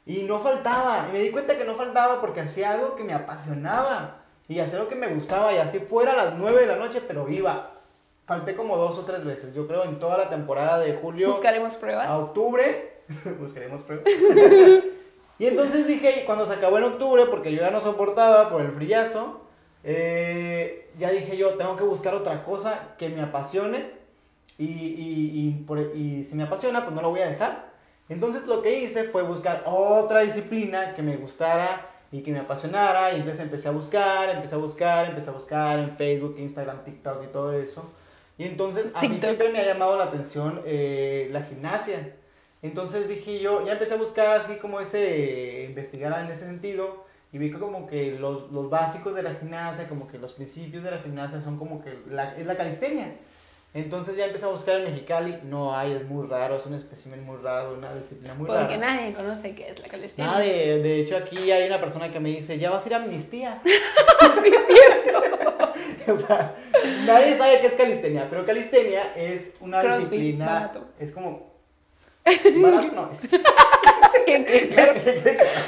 [0.07, 1.07] y no faltaba.
[1.09, 4.79] Y me di cuenta que no faltaba porque hacía algo que me apasionaba y hacía
[4.79, 7.73] algo que me gustaba y así fuera a las 9 de la noche, pero iba.
[8.27, 11.75] Falté como dos o tres veces, yo creo, en toda la temporada de julio Buscaremos
[11.75, 12.07] pruebas.
[12.07, 13.01] a octubre.
[13.41, 14.07] Buscaremos pruebas.
[15.39, 18.73] y entonces dije, cuando se acabó en octubre, porque yo ya no soportaba por el
[18.73, 19.41] frillazo,
[19.83, 23.98] eh, ya dije yo, tengo que buscar otra cosa que me apasione.
[24.59, 27.69] Y, y, y, por- y si me apasiona, pues no lo voy a dejar.
[28.09, 33.13] Entonces lo que hice fue buscar otra disciplina que me gustara y que me apasionara.
[33.13, 37.25] Y entonces empecé a buscar, empecé a buscar, empecé a buscar en Facebook, Instagram, TikTok
[37.25, 37.93] y todo eso.
[38.37, 39.25] Y entonces a mí TikTok.
[39.25, 42.15] siempre me ha llamado la atención eh, la gimnasia.
[42.63, 47.07] Entonces dije yo, ya empecé a buscar así como ese, investigar en ese sentido.
[47.33, 50.83] Y vi que como que los, los básicos de la gimnasia, como que los principios
[50.83, 53.15] de la gimnasia son como que la, es la calistenia.
[53.75, 57.25] Entonces ya empecé a buscar en Mexicali, no hay, es muy raro, es un espécimen
[57.25, 58.77] muy raro, una disciplina muy Porque rara.
[58.79, 60.33] nadie conoce qué es la calistenia.
[60.33, 62.95] Nada, de, de hecho aquí hay una persona que me dice, ya vas a ir
[62.95, 63.61] a amnistía.
[64.43, 65.73] Sí, es cierto.
[66.13, 66.55] o sea,
[67.05, 70.85] nadie sabe qué es calistenia, pero calistenia es una Crossfit, disciplina, barato.
[70.99, 71.49] es como...
[72.25, 73.21] Barato no, es...
[74.29, 74.69] ¿Qué, qué?
[74.69, 74.93] Claro.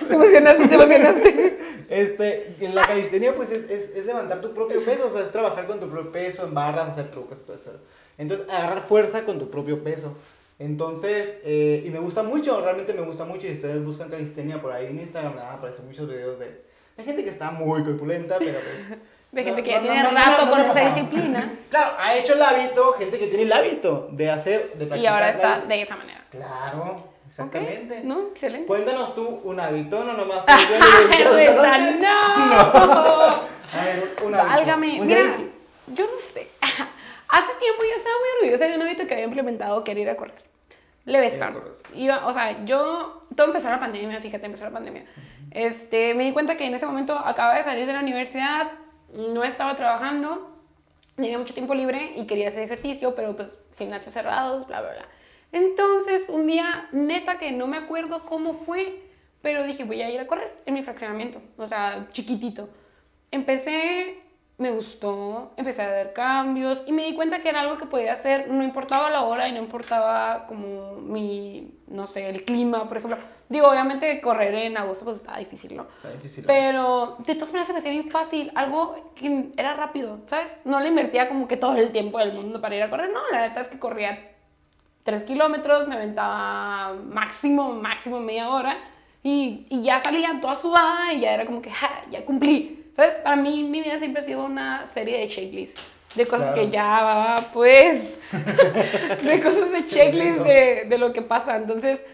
[0.09, 1.59] Te emocionaste, te emocionaste.
[1.89, 5.33] Este, en la calistenia pues es, es, es levantar tu propio peso, o sea, es
[5.33, 7.71] trabajar con tu propio peso, en barras, hacer trucos y todo esto.
[8.19, 10.17] Entonces, agarrar fuerza con tu propio peso.
[10.59, 13.47] Entonces, eh, y me gusta mucho, realmente me gusta mucho.
[13.49, 16.63] Y ustedes buscan calistenia por ahí en Instagram, nada, aparecen muchos videos de,
[16.97, 18.99] de gente que está muy corpulenta, pero pues...
[19.31, 22.33] De gente que ya no- tiene no- rato no- con esa disciplina Claro, ha hecho
[22.35, 25.67] el hábito, gente que tiene el hábito de hacer, de y practicar ahora la está
[25.69, 26.27] de esa manera.
[26.33, 27.99] Claro, exactamente.
[27.99, 28.21] Ok, ¿No?
[28.29, 28.67] Excelente.
[28.67, 30.45] Cuéntanos tú un hábito, no nomás.
[30.47, 31.99] ¡Ay, soy yo el que Ernesto, esta noche.
[32.01, 33.51] no!
[33.73, 34.49] A ver, un hábito.
[34.49, 35.37] Válgame, mira,
[35.87, 36.49] yo no sé.
[37.29, 40.11] Hace tiempo yo estaba muy orgullosa de un hábito que había implementado, que era ir
[40.11, 40.51] a correr.
[41.07, 41.73] A correr.
[41.95, 45.05] Iba, o sea, yo, todo empezó la pandemia, fíjate, empezó la pandemia.
[45.51, 48.73] Este, me di cuenta que en ese momento acababa de salir de la universidad,
[49.13, 50.57] no estaba trabajando,
[51.17, 55.07] tenía mucho tiempo libre y quería hacer ejercicio, pero pues gimnasios cerrados, bla, bla, bla.
[55.53, 59.03] Entonces, un día, neta que no me acuerdo cómo fue,
[59.43, 62.69] pero dije, voy a ir a correr en mi fraccionamiento, o sea, chiquitito.
[63.31, 64.19] Empecé,
[64.59, 68.13] me gustó, empecé a ver cambios y me di cuenta que era algo que podía
[68.13, 72.99] hacer, no importaba la hora y no importaba como mi, no sé, el clima, por
[72.99, 73.19] ejemplo.
[73.49, 75.87] Digo, obviamente correr en agosto pues estaba difícil, ¿no?
[75.97, 76.45] Está difícil.
[76.47, 80.53] Pero de todas maneras se me hacía bien fácil, algo que era rápido, ¿sabes?
[80.65, 83.21] No le invertía como que todo el tiempo del mundo para ir a correr, no,
[83.33, 84.30] la neta es que corría
[85.05, 88.77] 3 kilómetros, me aventaba máximo, máximo media hora
[89.23, 92.77] y, y ya salía toda sudada y ya era como que, ja, ya cumplí.
[92.97, 93.15] ¿Sabes?
[93.15, 96.61] Para mí mi vida siempre ha sido una serie de checklists, de cosas Claro.
[96.63, 98.21] que ya, pues,
[99.23, 101.57] de cosas de checklist de, de lo que pasa.
[101.57, 102.05] Entonces,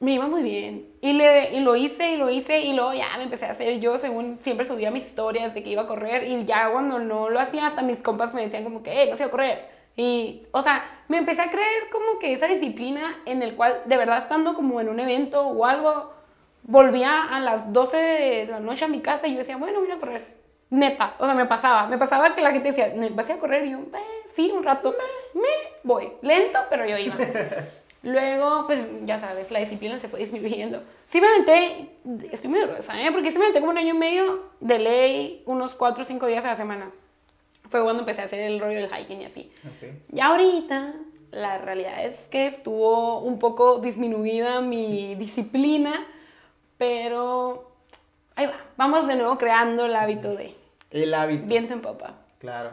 [0.00, 0.86] me iba muy bien.
[1.00, 3.80] Y, le, y lo hice, y lo hice, y luego ya me empecé a hacer
[3.80, 7.30] yo, según siempre subía mis historias de que iba a correr, y ya cuando no
[7.30, 9.64] lo hacía, hasta mis compas me decían como que, hey, no sé a correr.
[9.96, 13.96] Y, o sea, me empecé a creer como que esa disciplina en el cual, de
[13.96, 16.12] verdad, estando como en un evento o algo,
[16.62, 19.90] volvía a las 12 de la noche a mi casa y yo decía, bueno, voy
[19.90, 20.42] a correr.
[20.70, 23.66] Neta, o sea, me pasaba, me pasaba que la gente decía, ¿vas a correr?
[23.66, 24.94] Y yo, eh, sí, un rato,
[25.34, 25.42] me
[25.82, 26.12] voy.
[26.22, 27.14] Lento, pero yo iba.
[28.02, 30.82] Luego, pues ya sabes, la disciplina se fue disminuyendo.
[31.10, 31.90] Sí me aventé,
[32.32, 33.12] estoy muy orgullosa, ¿eh?
[33.12, 36.26] Porque sí me aventé como un año y medio de ley, unos 4 o 5
[36.26, 36.90] días a la semana.
[37.72, 39.50] Fue cuando empecé a hacer el rollo del hiking y así.
[39.66, 39.88] Ok.
[40.10, 40.92] Ya ahorita,
[41.32, 46.06] la realidad es que estuvo un poco disminuida mi disciplina,
[46.78, 47.70] pero
[48.36, 48.56] ahí va.
[48.76, 50.54] Vamos de nuevo creando el hábito de
[50.90, 51.46] El hábito.
[51.46, 52.14] viento en popa.
[52.38, 52.70] Claro.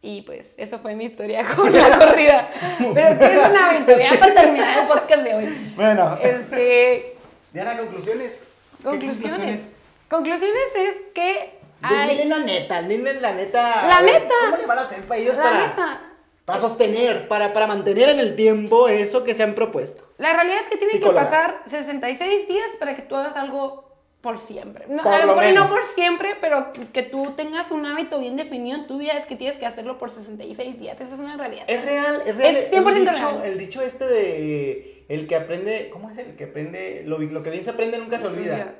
[0.00, 2.48] Y pues eso fue mi historia con la corrida.
[2.78, 3.98] Pero ¿qué es un hábito?
[3.98, 5.72] Ya para terminar el podcast de hoy.
[5.76, 7.16] Bueno, Este,
[7.52, 8.46] Diana, conclusiones.
[8.78, 9.74] ¿Qué conclusiones.
[10.08, 11.61] Conclusiones es que.
[11.88, 13.86] Dile la neta, dile la neta.
[13.88, 14.34] La ver, neta.
[14.44, 15.66] ¿Cómo le van a hacer para ellos La para.?
[15.66, 16.00] neta,
[16.44, 20.04] para sostener, para, para mantener en el tiempo eso que se han propuesto.
[20.18, 21.20] La realidad es que tiene Psicóloga.
[21.22, 24.84] que pasar 66 días para que tú hagas algo por siempre.
[24.88, 25.70] No, Por a lo mejor y no menos.
[25.70, 29.34] por siempre, pero que tú tengas un hábito bien definido en tu vida es que
[29.34, 31.00] tienes que hacerlo por 66 días.
[31.00, 31.64] Esa es una realidad.
[31.66, 32.56] Es real, es real.
[32.56, 33.40] Es el 100% dicho, real.
[33.44, 37.02] El dicho este de el que aprende, ¿cómo es el que aprende?
[37.04, 38.74] Lo, lo que bien se aprende nunca se olvida.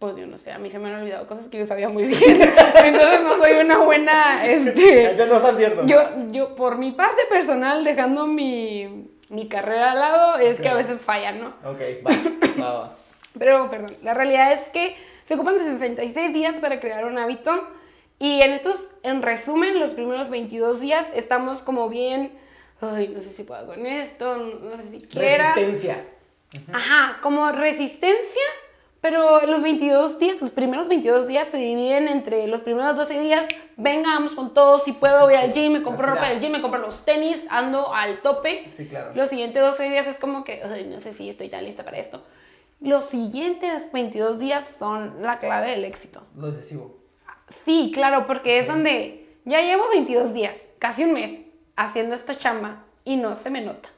[0.00, 2.04] Pues yo no sé, a mí se me han olvidado cosas que yo sabía muy
[2.04, 2.40] bien.
[2.84, 5.02] Entonces no soy una buena, este...
[5.10, 5.86] Entonces no es tan cierto.
[5.86, 10.74] Yo, yo, por mi parte personal, dejando mi, mi carrera al lado, es que a
[10.74, 11.48] veces fallan, ¿no?
[11.70, 12.96] Ok, va, va, va.
[13.38, 14.96] Pero, perdón, la realidad es que
[15.28, 17.68] se ocupan de 66 días para crear un hábito
[18.18, 22.32] y en estos, en resumen, los primeros 22 días estamos como bien,
[22.80, 25.52] ay, no sé si puedo con esto, no sé si quiera.
[25.54, 26.06] Resistencia.
[26.72, 28.42] Ajá, como resistencia,
[29.00, 33.46] pero los 22 días, los primeros 22 días se dividen entre los primeros 12 días,
[33.76, 36.60] venga, vamos con todo, si puedo voy al gym, me compro ropa del gym, me
[36.62, 38.68] compro los tenis, ando al tope.
[38.68, 39.12] Sí, claro.
[39.14, 41.98] Los siguientes 12 días es como que, "Ay, no sé si estoy tan lista para
[41.98, 42.22] esto.
[42.80, 46.22] Los siguientes 22 días son la clave del éxito.
[46.36, 46.96] Lo excesivo.
[47.64, 51.40] Sí, claro, porque es donde ya llevo 22 días, casi un mes,
[51.76, 53.88] haciendo esta chamba y no se me nota.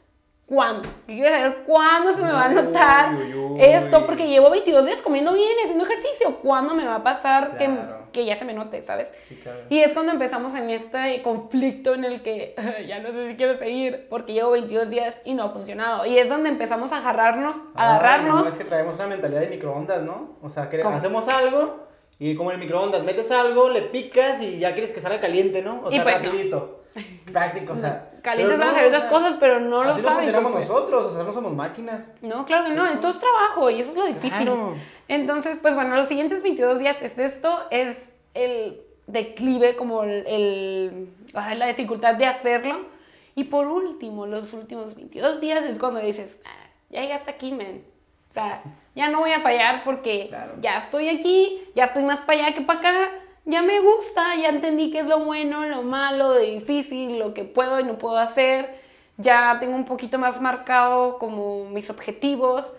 [0.46, 0.82] ¿Cuándo?
[0.82, 3.60] Yo quiero saber cuándo se me va a notar uy, uy.
[3.62, 6.36] esto, porque llevo 22 días comiendo bien, haciendo ejercicio.
[6.42, 8.08] ¿Cuándo me va a pasar que- Claro.
[8.12, 9.06] que, ya se me note, sabes?
[9.26, 9.60] Sí, claro.
[9.70, 12.54] Y es cuando empezamos en este conflicto en el que
[12.86, 16.04] ya no sé si quiero seguir porque llevo 22 días y no ha funcionado.
[16.04, 18.42] Y es donde empezamos a agarrarnos, a agarrarnos.
[18.44, 20.36] No, es que traemos una mentalidad de microondas, ¿no?
[20.42, 20.94] O sea, que ¿Cómo?
[20.96, 21.86] hacemos algo
[22.18, 25.62] y como en el microondas, metes algo, le picas y ya quieres que salga caliente,
[25.62, 25.80] ¿no?
[25.84, 26.24] O sea, pues no.
[26.24, 26.82] rapidito.
[27.32, 28.10] Práctico, o sea.
[28.22, 30.68] Calientes pero van a otras sea, cosas, pero no los Así funcionamos pues.
[30.68, 32.12] nosotros, o sea, no somos máquinas.
[32.22, 34.30] No, claro que no, entonces trabajo y eso es lo difícil.
[34.30, 34.74] Claro.
[35.08, 37.98] Entonces, pues bueno, los siguientes 22 días es esto, es
[38.34, 42.86] el declive, como el, el- la dificultad de hacerlo.
[43.34, 47.84] Y por último, los últimos 22 días es cuando dices, "Ah, ya llegaste aquí, men.
[48.30, 48.62] O sea,
[48.94, 50.54] ya no voy a fallar porque Claro.
[50.60, 53.08] ya estoy aquí, ya estoy más para allá que para acá.
[53.44, 57.44] Ya me gusta, ya entendí qué es lo bueno, lo malo, lo difícil, lo que
[57.44, 58.80] puedo y no puedo hacer.
[59.16, 62.74] Ya tengo un poquito más marcado como mis objetivos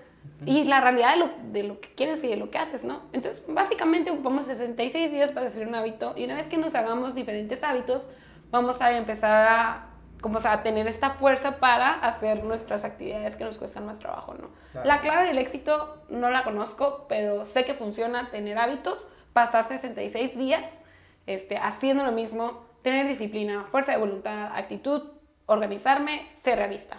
[0.45, 3.01] y la realidad de lo, de lo que quieres y de lo que haces, ¿no?
[3.11, 7.15] Entonces, básicamente ocupamos 66 días para hacer un hábito y una vez que nos hagamos
[7.15, 8.09] diferentes hábitos,
[8.51, 9.87] vamos a empezar a,
[10.21, 14.49] como a tener esta fuerza para hacer nuestras actividades que nos cuestan más trabajo, ¿no?
[14.71, 14.87] Claro.
[14.87, 20.37] La clave del éxito no la conozco, pero sé que funciona tener hábitos, pasar 66
[20.37, 20.63] días
[21.25, 25.03] este, haciendo lo mismo, tener disciplina, fuerza de voluntad, actitud,
[25.45, 26.97] organizarme, ser realista.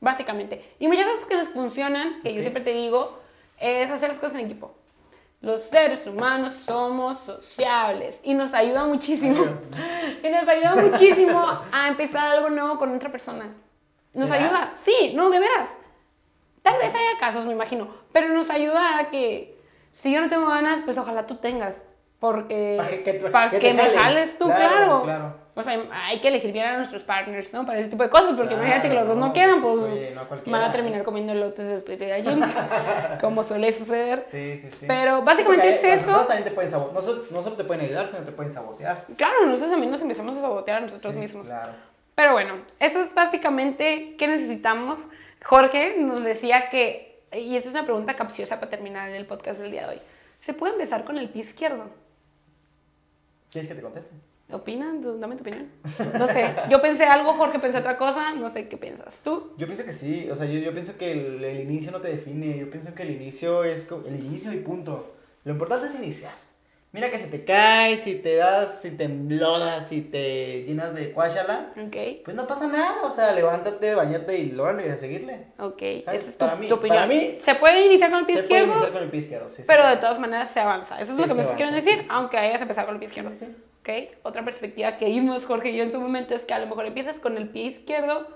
[0.00, 0.74] Básicamente.
[0.78, 3.18] Y muchas cosas que nos funcionan, que yo siempre te digo,
[3.58, 4.74] es hacer las cosas en equipo.
[5.40, 9.44] Los seres humanos somos sociables y nos ayuda muchísimo.
[10.22, 13.48] Y nos ayuda muchísimo a empezar algo nuevo con otra persona.
[14.14, 14.44] Nos ¿Será?
[14.44, 15.68] ayuda, sí, no, de veras.
[16.62, 19.55] Tal vez haya casos, me imagino, pero nos ayuda a que
[19.96, 21.88] si yo no tengo ganas, pues ojalá tú tengas.
[22.18, 23.98] Porque Pa' que- tú- para que que, me jalen.
[23.98, 25.02] jales tú, Claro, claro.
[25.04, 25.34] claro.
[25.54, 27.64] O sea, hay que elegir bien a nuestros partners, ¿no?
[27.64, 29.74] Para ese tipo de cosas, porque Claro, imagínate que los dos no no, quieran, pues,
[29.74, 30.72] pues oye, no van a ¿eh?
[30.72, 32.40] terminar comiendo elotes después de ir al gym,
[33.20, 34.22] como suele suceder.
[34.22, 34.84] Sí, sí, sí.
[34.86, 36.26] Pero básicamente Porque es personas eso.
[36.26, 36.94] también te pueden sabotear.
[36.94, 39.04] No, solo- no solo te pueden ayudar, sino te pueden sabotear.
[39.16, 41.46] Claro, nosotros también nos empezamos a sabotear a nosotros Sí, mismos.
[41.46, 41.72] Claro.
[42.14, 44.98] Pero bueno, eso es básicamente qué necesitamos.
[45.44, 49.70] Jorge nos decía que, y esta es una pregunta capciosa para terminar el podcast del
[49.70, 50.00] día de hoy,
[50.38, 51.84] ¿se puede empezar con el pie izquierdo?
[53.50, 54.10] ¿Quieres que te conteste?
[54.52, 55.02] ¿Opinan?
[55.20, 55.68] Dame tu opinión.
[56.18, 59.20] No sé, yo pensé algo, Jorge pensó otra cosa, no sé qué piensas.
[59.24, 59.52] ¿Tú?
[59.56, 62.08] Yo pienso que sí, o sea, yo, yo pienso que el, el inicio no te
[62.08, 65.14] define, yo pienso que el inicio es co- el inicio y punto.
[65.44, 66.34] Lo importante es iniciar.
[66.92, 71.12] Mira que si te caes, si te das, si te emblodas, si te llenas de
[71.12, 75.48] cuáshala, Ok, pues no pasa nada, o sea, levántate, bañate y luego y a seguirle.
[75.58, 75.82] ok.
[75.82, 76.96] Es tu, Para mí- tu opinión.
[76.96, 78.72] para mí, ¿Se puede iniciar con el pie Se puede izquierdo?
[78.72, 79.62] iniciar con el pie izquierdo, sí.
[79.66, 80.98] Pero de todas maneras se avanza.
[80.98, 83.08] Eso es Sí, lo que me quieren decir, sí, aunque hayas empezado con el pie
[83.08, 83.30] izquierdo.
[83.30, 83.56] Sí, sí.
[83.82, 84.18] ¿Ok?
[84.22, 86.86] Otra perspectiva que vimos Jorge y yo en su momento es que a lo mejor
[86.86, 88.26] empiezas con el pie izquierdo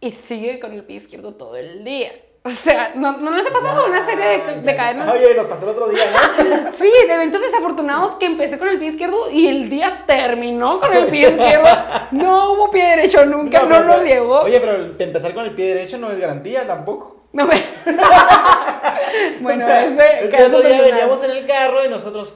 [0.00, 2.12] y sigue con el pie izquierdo todo el día.
[2.44, 5.12] O sea, ¿no, no les ha pasado una serie de, de cadenas?
[5.12, 6.70] Oye, nos pasó el otro día, ¿no?
[6.78, 10.94] Sí, de eventos desafortunados que empecé con el pie izquierdo y el día terminó con
[10.96, 11.68] el pie izquierdo.
[12.12, 14.40] No hubo pie derecho nunca, no, pero- nos llegó.
[14.40, 17.16] Oye, pero empezar con el pie derecho no es garantía tampoco.
[17.32, 17.62] No me...
[19.40, 22.34] bueno, O sea, ese es que el otro día veníamos en el carro y nosotros,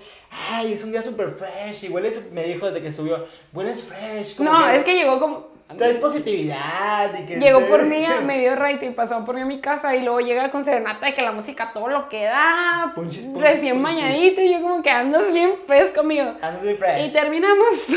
[0.50, 1.84] ay, es un día súper fresh.
[1.84, 4.38] Y hueles, me dijo desde que subió, hueles fresh.
[4.40, 5.53] No, es que llegó como...
[5.76, 7.36] Traes positividad y que.
[7.36, 10.02] Llegó por mí, a- me dio right y pasó por mí a mi casa y
[10.02, 14.00] luego llega con serenata de que la música todo lo que da, punchis, recién punchis.
[14.02, 16.32] bañadito y yo como que andas bien fresco, amigo.
[16.42, 17.12] Andas Y fresh.
[17.12, 17.88] terminamos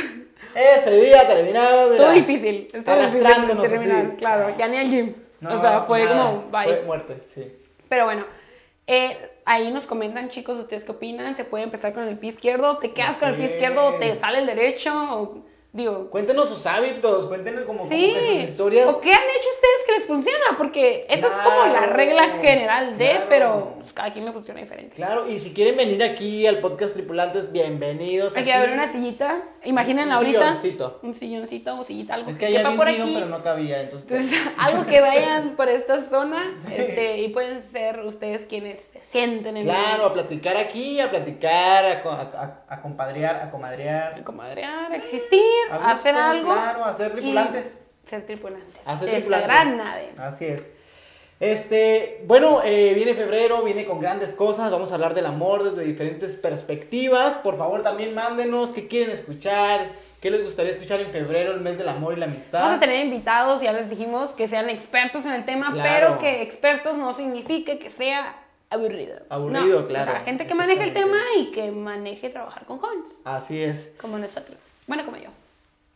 [0.56, 1.92] Ese día terminamos.
[1.92, 2.68] Estuvo difícil.
[2.74, 4.16] Estuvo Arrastrándonos difícil terminar, así.
[4.18, 5.14] Claro, ya ni al gym.
[5.40, 6.64] No, o sea, fue nada, como, bye.
[6.64, 7.54] Fue muerte, sí.
[7.90, 8.26] Pero bueno,
[8.88, 11.36] eh, ahí nos comentan, chicos, ustedes qué opinan.
[11.36, 14.40] Se puede empezar con el pie izquierdo, te quedas con el pie izquierdo, te sale
[14.40, 15.44] el derecho, o
[15.74, 16.10] digo.
[16.10, 18.88] Cuéntenos sus hábitos, cuéntenos como, como Sí, que sus historias.
[18.90, 22.98] o qué han hecho ustedes que les funciona, porque esa es como la regla general
[22.98, 23.26] de, claro.
[23.30, 24.96] pero pues, cada quien le funciona diferente.
[24.96, 28.36] Claro, y si quieren venir aquí al podcast Tripulantes, bienvenidos.
[28.36, 28.52] Hay aquí.
[28.52, 30.40] que haber una sillita, imaginen Un ahorita.
[30.56, 31.00] silloncito.
[31.04, 33.14] Un silloncito o sillita, algo Es que, que quepa por un sillón, aquí.
[33.16, 34.10] pero no cabía, entonces...
[34.12, 36.74] Entonces, algo que vayan por estas zonas Sí.
[36.76, 41.86] este, y pueden ser ustedes quienes se sienten en Claro, a platicar aquí, a platicar,
[41.86, 42.02] a,
[42.70, 44.20] a, a- compadrear, a comadrear.
[44.20, 45.42] a comadrear, a existir,
[45.72, 46.54] A hacer algo.
[46.54, 47.84] claro, a ser tripulantes.
[48.10, 48.76] Ser tripulantes.
[48.86, 49.48] A ser tripulantes.
[49.48, 50.10] gran nave.
[50.18, 50.74] Así es.
[51.40, 55.84] Este, bueno, eh, viene febrero, viene con grandes cosas, vamos a hablar del amor desde
[55.88, 57.36] diferentes perspectivas.
[57.36, 61.78] Por favor, también mándenos qué quieren escuchar, qué les gustaría escuchar en febrero, el mes
[61.78, 62.62] del amor y la amistad.
[62.62, 65.90] Vamos a tener invitados, ya les dijimos, que sean expertos en el tema, Claro.
[65.94, 68.36] pero que expertos no signifique que sea
[68.72, 69.20] aburrido.
[69.30, 70.12] Aburrido, No, claro.
[70.12, 73.94] O sea, gente que maneje el tema y que maneje trabajar con jóvenes, Así es.
[74.02, 74.58] como nosotros.
[74.88, 75.30] Bueno, como yo.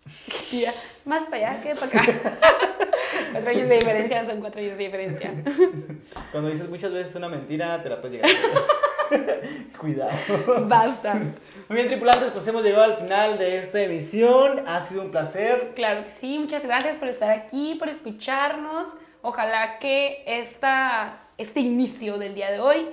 [0.51, 0.73] Ya,
[1.05, 2.03] más para allá que para acá.
[3.31, 5.31] cuatro años de diferencia son cuatro años de diferencia.
[6.31, 9.77] Cuando dices muchas veces una mentira, te la puedes llegar a.
[9.77, 10.11] Cuidado.
[10.67, 11.15] Basta.
[11.67, 14.63] Muy bien, tripulantes, pues hemos llegado al final de esta emisión.
[14.67, 15.71] Ha sido un placer.
[15.75, 18.87] Claro que sí, muchas gracias por estar aquí, por escucharnos.
[19.21, 22.87] Ojalá que esta, este inicio del día de hoy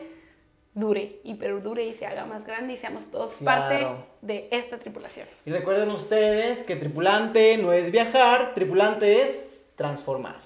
[0.75, 3.87] dure y perdure y se haga más grande y seamos todos parte
[4.23, 5.27] de esta tripulación.
[5.45, 9.45] Y recuerden ustedes que tripulante no es viajar, tripulante es
[9.77, 10.37] transformar.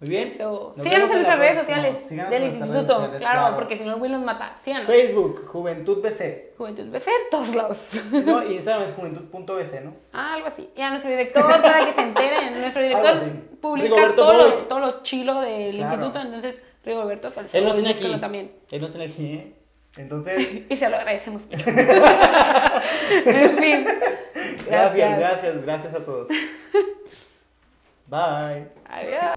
[0.00, 0.28] Muy bien.
[0.28, 0.72] Eso.
[0.76, 2.86] Nos Síganos en nuestras redes sociales del instituto.
[2.94, 4.56] sociales, claro, porque si no Will nos mata.
[4.58, 4.86] Síganos.
[4.86, 6.54] Facebook, Juventud BC.
[6.56, 7.90] Juventud BC en todos lados.
[8.12, 8.42] ¿no?
[8.50, 9.94] Y Instagram es juventud.bc, ¿no?
[10.14, 10.70] Ah, algo así.
[10.74, 13.14] Y a nuestro director, para que se enteren, nuestro director
[13.60, 15.92] publica Rigoberto todo lo, todo lo chilo del Claro.
[15.92, 18.20] instituto, entonces Rigoberto Él nos tiene aquí.
[18.20, 18.52] también.
[18.70, 19.54] Él nos tiene aquí, ¿eh?
[19.96, 21.68] Entonces, Y se lo agradecemos mucho.
[23.26, 23.86] en fin.
[24.66, 26.28] gracias, gracias, gracias a todos.
[28.06, 28.68] Bye.
[28.88, 29.36] Adiós.